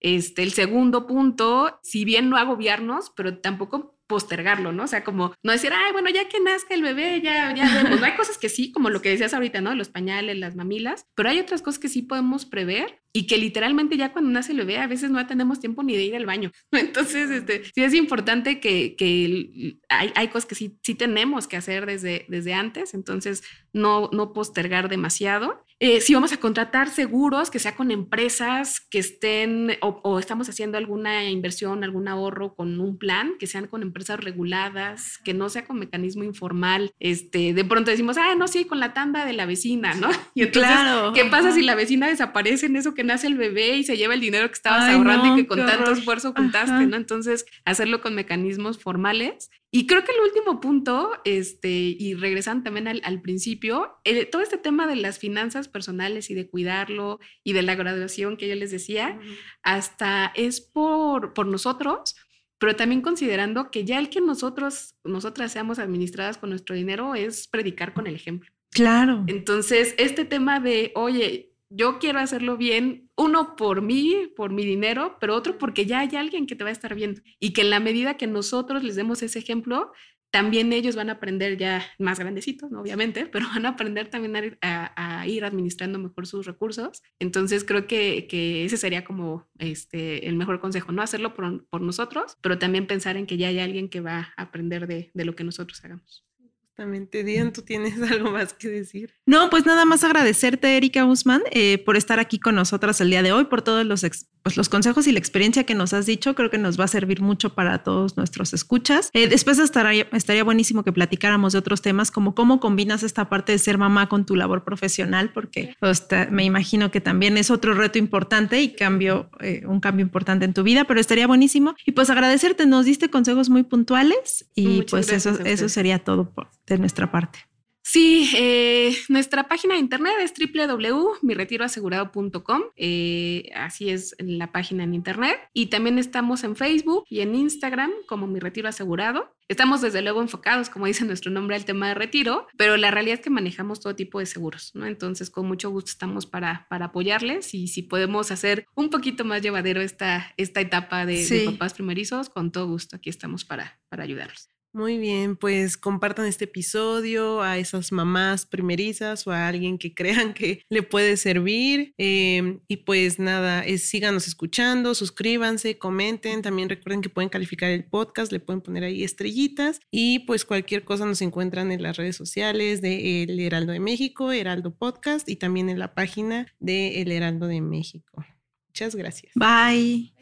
Este, 0.00 0.42
el 0.42 0.52
segundo 0.52 1.06
punto, 1.06 1.78
si 1.82 2.04
bien 2.04 2.28
no 2.28 2.36
agobiarnos, 2.36 3.12
pero 3.16 3.38
tampoco 3.38 3.96
postergarlo, 4.08 4.72
¿no? 4.72 4.84
O 4.84 4.86
sea, 4.88 5.04
como 5.04 5.34
no 5.42 5.52
decir, 5.52 5.72
ay, 5.72 5.92
bueno, 5.92 6.10
ya 6.10 6.28
que 6.28 6.40
nazca 6.40 6.74
el 6.74 6.82
bebé, 6.82 7.20
ya, 7.22 7.54
ya 7.54 7.82
vemos. 7.82 8.00
No 8.00 8.06
hay 8.06 8.14
cosas 8.14 8.36
que 8.36 8.48
sí, 8.48 8.72
como 8.72 8.90
lo 8.90 9.00
que 9.00 9.10
decías 9.10 9.32
ahorita, 9.32 9.60
¿no? 9.60 9.74
Los 9.74 9.88
pañales, 9.88 10.36
las 10.38 10.56
mamilas, 10.56 11.06
pero 11.14 11.28
hay 11.28 11.40
otras 11.40 11.62
cosas 11.62 11.78
que 11.78 11.88
sí 11.88 12.02
podemos 12.02 12.44
prever 12.44 13.01
y 13.12 13.26
que 13.26 13.36
literalmente 13.36 13.96
ya 13.96 14.12
cuando 14.12 14.30
nace 14.30 14.52
el 14.52 14.58
bebé 14.58 14.78
a 14.78 14.86
veces 14.86 15.10
no 15.10 15.24
tenemos 15.26 15.60
tiempo 15.60 15.82
ni 15.82 15.96
de 15.96 16.04
ir 16.04 16.16
al 16.16 16.26
baño. 16.26 16.50
Entonces, 16.72 17.30
este, 17.30 17.64
sí 17.64 17.82
es 17.82 17.94
importante 17.94 18.60
que, 18.60 18.96
que 18.96 19.76
hay, 19.88 20.12
hay, 20.14 20.28
cosas 20.28 20.46
que 20.46 20.54
sí, 20.54 20.78
sí 20.82 20.94
tenemos 20.94 21.46
que 21.46 21.56
hacer 21.56 21.86
desde, 21.86 22.24
desde 22.28 22.54
antes, 22.54 22.94
entonces 22.94 23.42
no, 23.72 24.08
no 24.12 24.32
postergar 24.32 24.88
demasiado. 24.88 25.64
Eh, 25.84 26.00
si 26.00 26.14
vamos 26.14 26.32
a 26.32 26.36
contratar 26.36 26.90
seguros, 26.90 27.50
que 27.50 27.58
sea 27.58 27.74
con 27.74 27.90
empresas 27.90 28.78
que 28.78 29.00
estén 29.00 29.72
o, 29.80 29.98
o, 30.04 30.20
estamos 30.20 30.48
haciendo 30.48 30.78
alguna 30.78 31.28
inversión, 31.28 31.82
algún 31.82 32.06
ahorro 32.06 32.54
con 32.54 32.78
un 32.78 32.98
plan, 32.98 33.32
que 33.40 33.48
sean 33.48 33.66
con 33.66 33.82
empresas 33.82 34.20
reguladas, 34.20 35.18
que 35.24 35.34
no 35.34 35.48
sea 35.48 35.64
con 35.64 35.80
mecanismo 35.80 36.22
informal. 36.22 36.92
Este, 37.00 37.52
de 37.52 37.64
pronto 37.64 37.90
decimos, 37.90 38.16
ah, 38.16 38.36
no, 38.36 38.46
sí, 38.46 38.64
con 38.64 38.78
la 38.78 38.94
tanda 38.94 39.26
de 39.26 39.32
la 39.32 39.44
vecina, 39.44 39.94
¿no? 39.94 40.08
Y 40.34 40.42
entonces, 40.42 40.70
claro. 40.70 41.12
¿qué 41.14 41.24
pasa 41.24 41.50
si 41.50 41.62
la 41.62 41.74
vecina 41.74 42.06
desaparece 42.06 42.66
en 42.66 42.76
eso 42.76 42.94
que 42.94 43.01
nace 43.04 43.26
el 43.26 43.36
bebé 43.36 43.76
y 43.76 43.84
se 43.84 43.96
lleva 43.96 44.14
el 44.14 44.20
dinero 44.20 44.46
que 44.48 44.54
estabas 44.54 44.84
Ay, 44.84 44.94
ahorrando 44.94 45.26
no, 45.26 45.36
y 45.38 45.42
que 45.42 45.46
con 45.46 45.58
tanto 45.58 45.82
horror. 45.84 45.98
esfuerzo 45.98 46.32
juntaste, 46.34 46.72
Ajá. 46.72 46.86
¿no? 46.86 46.96
Entonces, 46.96 47.46
hacerlo 47.64 48.00
con 48.00 48.14
mecanismos 48.14 48.78
formales. 48.78 49.50
Y 49.70 49.86
creo 49.86 50.04
que 50.04 50.12
el 50.12 50.20
último 50.20 50.60
punto, 50.60 51.12
este, 51.24 51.70
y 51.70 52.14
regresando 52.14 52.64
también 52.64 52.88
al, 52.88 53.00
al 53.04 53.22
principio, 53.22 53.96
el, 54.04 54.28
todo 54.28 54.42
este 54.42 54.58
tema 54.58 54.86
de 54.86 54.96
las 54.96 55.18
finanzas 55.18 55.68
personales 55.68 56.30
y 56.30 56.34
de 56.34 56.48
cuidarlo 56.48 57.20
y 57.42 57.54
de 57.54 57.62
la 57.62 57.74
graduación 57.74 58.36
que 58.36 58.48
yo 58.48 58.54
les 58.54 58.70
decía, 58.70 59.18
hasta 59.62 60.32
es 60.34 60.60
por, 60.60 61.32
por 61.32 61.46
nosotros, 61.46 62.16
pero 62.58 62.76
también 62.76 63.00
considerando 63.00 63.70
que 63.70 63.84
ya 63.84 63.98
el 63.98 64.10
que 64.10 64.20
nosotros, 64.20 64.94
nosotras 65.04 65.52
seamos 65.52 65.78
administradas 65.78 66.38
con 66.38 66.50
nuestro 66.50 66.76
dinero 66.76 67.14
es 67.14 67.48
predicar 67.48 67.94
con 67.94 68.06
el 68.06 68.14
ejemplo. 68.14 68.50
Claro. 68.70 69.24
Entonces, 69.26 69.94
este 69.98 70.24
tema 70.24 70.60
de, 70.60 70.92
oye, 70.94 71.51
yo 71.74 71.98
quiero 71.98 72.18
hacerlo 72.18 72.56
bien, 72.56 73.10
uno 73.16 73.56
por 73.56 73.82
mí, 73.82 74.30
por 74.36 74.52
mi 74.52 74.64
dinero, 74.64 75.16
pero 75.20 75.34
otro 75.34 75.58
porque 75.58 75.86
ya 75.86 76.00
hay 76.00 76.16
alguien 76.16 76.46
que 76.46 76.56
te 76.56 76.64
va 76.64 76.70
a 76.70 76.72
estar 76.72 76.94
viendo 76.94 77.20
y 77.38 77.52
que 77.52 77.62
en 77.62 77.70
la 77.70 77.80
medida 77.80 78.16
que 78.16 78.26
nosotros 78.26 78.82
les 78.82 78.96
demos 78.96 79.22
ese 79.22 79.38
ejemplo, 79.38 79.92
también 80.30 80.72
ellos 80.72 80.96
van 80.96 81.10
a 81.10 81.14
aprender 81.14 81.58
ya 81.58 81.84
más 81.98 82.18
grandecitos, 82.18 82.72
obviamente, 82.72 83.26
pero 83.26 83.46
van 83.48 83.66
a 83.66 83.70
aprender 83.70 84.08
también 84.08 84.58
a, 84.62 85.26
ir 85.26 85.44
administrando 85.44 85.98
mejor 85.98 86.26
sus 86.26 86.46
recursos. 86.46 87.02
Entonces 87.18 87.64
creo 87.64 87.86
que, 87.86 88.26
ese 88.64 88.76
sería 88.76 89.04
como 89.04 89.46
este, 89.58 90.26
el 90.26 90.36
mejor 90.36 90.58
consejo, 90.60 90.90
no 90.90 91.02
hacerlo 91.02 91.34
por, 91.34 91.80
nosotros, 91.82 92.38
pero 92.40 92.58
también 92.58 92.86
pensar 92.86 93.16
en 93.16 93.26
que 93.26 93.36
ya 93.36 93.48
hay 93.48 93.58
alguien 93.58 93.88
que 93.88 94.00
va 94.00 94.32
a 94.36 94.42
aprender 94.42 94.86
de, 94.86 95.10
de 95.12 95.24
lo 95.24 95.34
que 95.36 95.44
nosotros 95.44 95.84
hagamos. 95.84 96.24
Justamente, 96.72 97.22
Dian, 97.22 97.52
¿tú 97.52 97.60
tienes 97.60 98.00
algo 98.10 98.30
más 98.30 98.54
que 98.54 98.68
decir? 98.68 99.12
No, 99.26 99.50
pues 99.50 99.66
nada 99.66 99.84
más 99.84 100.04
agradecerte, 100.04 100.74
Erika 100.78 101.02
Guzmán, 101.02 101.42
eh, 101.50 101.76
por 101.84 101.98
estar 101.98 102.18
aquí 102.18 102.38
con 102.38 102.54
nosotras 102.54 102.98
el 103.02 103.10
día 103.10 103.22
de 103.22 103.30
hoy, 103.30 103.44
por 103.44 103.60
todos 103.60 103.84
los, 103.84 104.00
pues, 104.42 104.56
los 104.56 104.70
consejos 104.70 105.06
y 105.06 105.12
la 105.12 105.18
experiencia 105.18 105.64
que 105.64 105.74
nos 105.74 105.92
has 105.92 106.06
dicho. 106.06 106.34
Creo 106.34 106.48
que 106.48 106.56
nos 106.56 106.80
va 106.80 106.84
a 106.84 106.88
servir 106.88 107.20
mucho 107.20 107.54
para 107.54 107.82
todos 107.82 108.16
nuestros 108.16 108.54
escuchas. 108.54 109.10
Eh, 109.12 109.28
después 109.28 109.58
estaría, 109.58 110.08
estaría 110.12 110.44
buenísimo 110.44 110.82
que 110.82 110.92
platicáramos 110.92 111.52
de 111.52 111.58
otros 111.58 111.82
temas, 111.82 112.10
como 112.10 112.34
cómo 112.34 112.58
combinas 112.58 113.02
esta 113.02 113.28
parte 113.28 113.52
de 113.52 113.58
ser 113.58 113.76
mamá 113.76 114.08
con 114.08 114.24
tu 114.24 114.34
labor 114.34 114.64
profesional, 114.64 115.30
porque 115.34 115.76
pues, 115.78 116.06
me 116.30 116.44
imagino 116.44 116.90
que 116.90 117.02
también 117.02 117.36
es 117.36 117.50
otro 117.50 117.74
reto 117.74 117.98
importante 117.98 118.62
y 118.62 118.72
cambio, 118.72 119.28
eh, 119.40 119.62
un 119.66 119.80
cambio 119.80 120.04
importante 120.06 120.46
en 120.46 120.54
tu 120.54 120.62
vida, 120.62 120.84
pero 120.84 121.00
estaría 121.00 121.26
buenísimo. 121.26 121.74
Y 121.84 121.92
pues 121.92 122.08
agradecerte, 122.08 122.64
nos 122.64 122.86
diste 122.86 123.10
consejos 123.10 123.50
muy 123.50 123.62
puntuales 123.62 124.46
y 124.54 124.82
pues 124.82 125.12
eso, 125.12 125.38
eso 125.44 125.68
sería 125.68 125.98
todo 125.98 126.30
por, 126.30 126.48
de 126.72 126.78
nuestra 126.78 127.10
parte. 127.10 127.40
Sí, 127.84 128.30
eh, 128.36 128.96
nuestra 129.08 129.48
página 129.48 129.74
de 129.74 129.80
internet 129.80 130.12
es 130.20 130.32
www.miretiroasegurado.com. 130.32 132.62
Eh, 132.76 133.50
así 133.56 133.90
es 133.90 134.14
la 134.18 134.52
página 134.52 134.84
en 134.84 134.94
internet. 134.94 135.36
Y 135.52 135.66
también 135.66 135.98
estamos 135.98 136.44
en 136.44 136.54
Facebook 136.54 137.04
y 137.10 137.18
en 137.20 137.34
Instagram 137.34 137.90
como 138.06 138.28
Mi 138.28 138.38
Retiro 138.38 138.68
Asegurado. 138.68 139.34
Estamos 139.48 139.80
desde 139.82 140.00
luego 140.00 140.22
enfocados, 140.22 140.70
como 140.70 140.86
dice 140.86 141.04
nuestro 141.04 141.32
nombre, 141.32 141.56
al 141.56 141.64
tema 141.64 141.88
de 141.88 141.94
retiro, 141.94 142.46
pero 142.56 142.76
la 142.76 142.92
realidad 142.92 143.18
es 143.18 143.24
que 143.24 143.30
manejamos 143.30 143.80
todo 143.80 143.96
tipo 143.96 144.20
de 144.20 144.26
seguros, 144.26 144.70
¿no? 144.74 144.86
Entonces, 144.86 145.28
con 145.28 145.46
mucho 145.46 145.68
gusto 145.70 145.90
estamos 145.90 146.24
para, 146.24 146.68
para 146.70 146.86
apoyarles 146.86 147.52
y 147.52 147.66
si 147.66 147.82
podemos 147.82 148.30
hacer 148.30 148.64
un 148.74 148.88
poquito 148.88 149.24
más 149.24 149.42
llevadero 149.42 149.82
esta, 149.82 150.32
esta 150.36 150.60
etapa 150.60 151.04
de, 151.04 151.26
de 151.26 151.50
papás 151.50 151.74
primerizos, 151.74 152.30
con 152.30 152.52
todo 152.52 152.68
gusto 152.68 152.94
aquí 152.96 153.10
estamos 153.10 153.44
para, 153.44 153.80
para 153.90 154.04
ayudarlos. 154.04 154.48
Muy 154.74 154.96
bien, 154.96 155.36
pues 155.36 155.76
compartan 155.76 156.24
este 156.24 156.44
episodio 156.44 157.42
a 157.42 157.58
esas 157.58 157.92
mamás 157.92 158.46
primerizas 158.46 159.26
o 159.26 159.30
a 159.30 159.46
alguien 159.46 159.76
que 159.76 159.94
crean 159.94 160.32
que 160.34 160.62
le 160.70 160.82
puede 160.82 161.18
servir. 161.18 161.92
Em, 161.98 162.60
y 162.68 162.78
pues 162.78 163.18
nada, 163.18 163.64
síganos 163.76 164.26
escuchando, 164.26 164.94
suscríbanse, 164.94 165.76
comenten. 165.76 166.40
También 166.40 166.70
recuerden 166.70 167.02
que 167.02 167.10
pueden 167.10 167.28
calificar 167.28 167.70
el 167.70 167.84
podcast, 167.84 168.32
le 168.32 168.40
pueden 168.40 168.62
poner 168.62 168.84
ahí 168.84 169.04
estrellitas. 169.04 169.80
Y 169.90 170.20
pues 170.20 170.46
cualquier 170.46 170.84
cosa 170.84 171.04
nos 171.04 171.20
encuentran 171.20 171.70
en 171.70 171.82
las 171.82 171.98
redes 171.98 172.16
sociales 172.16 172.80
de 172.80 173.24
El 173.24 173.38
Heraldo 173.40 173.72
de 173.72 173.80
México, 173.80 174.32
Heraldo 174.32 174.74
Podcast 174.74 175.28
y 175.28 175.36
también 175.36 175.68
en 175.68 175.78
la 175.78 175.94
página 175.94 176.46
de 176.60 177.02
El 177.02 177.12
Heraldo 177.12 177.46
de 177.46 177.60
México. 177.60 178.24
Muchas 178.68 178.94
gracias. 178.94 179.32
Bye. 179.34 180.21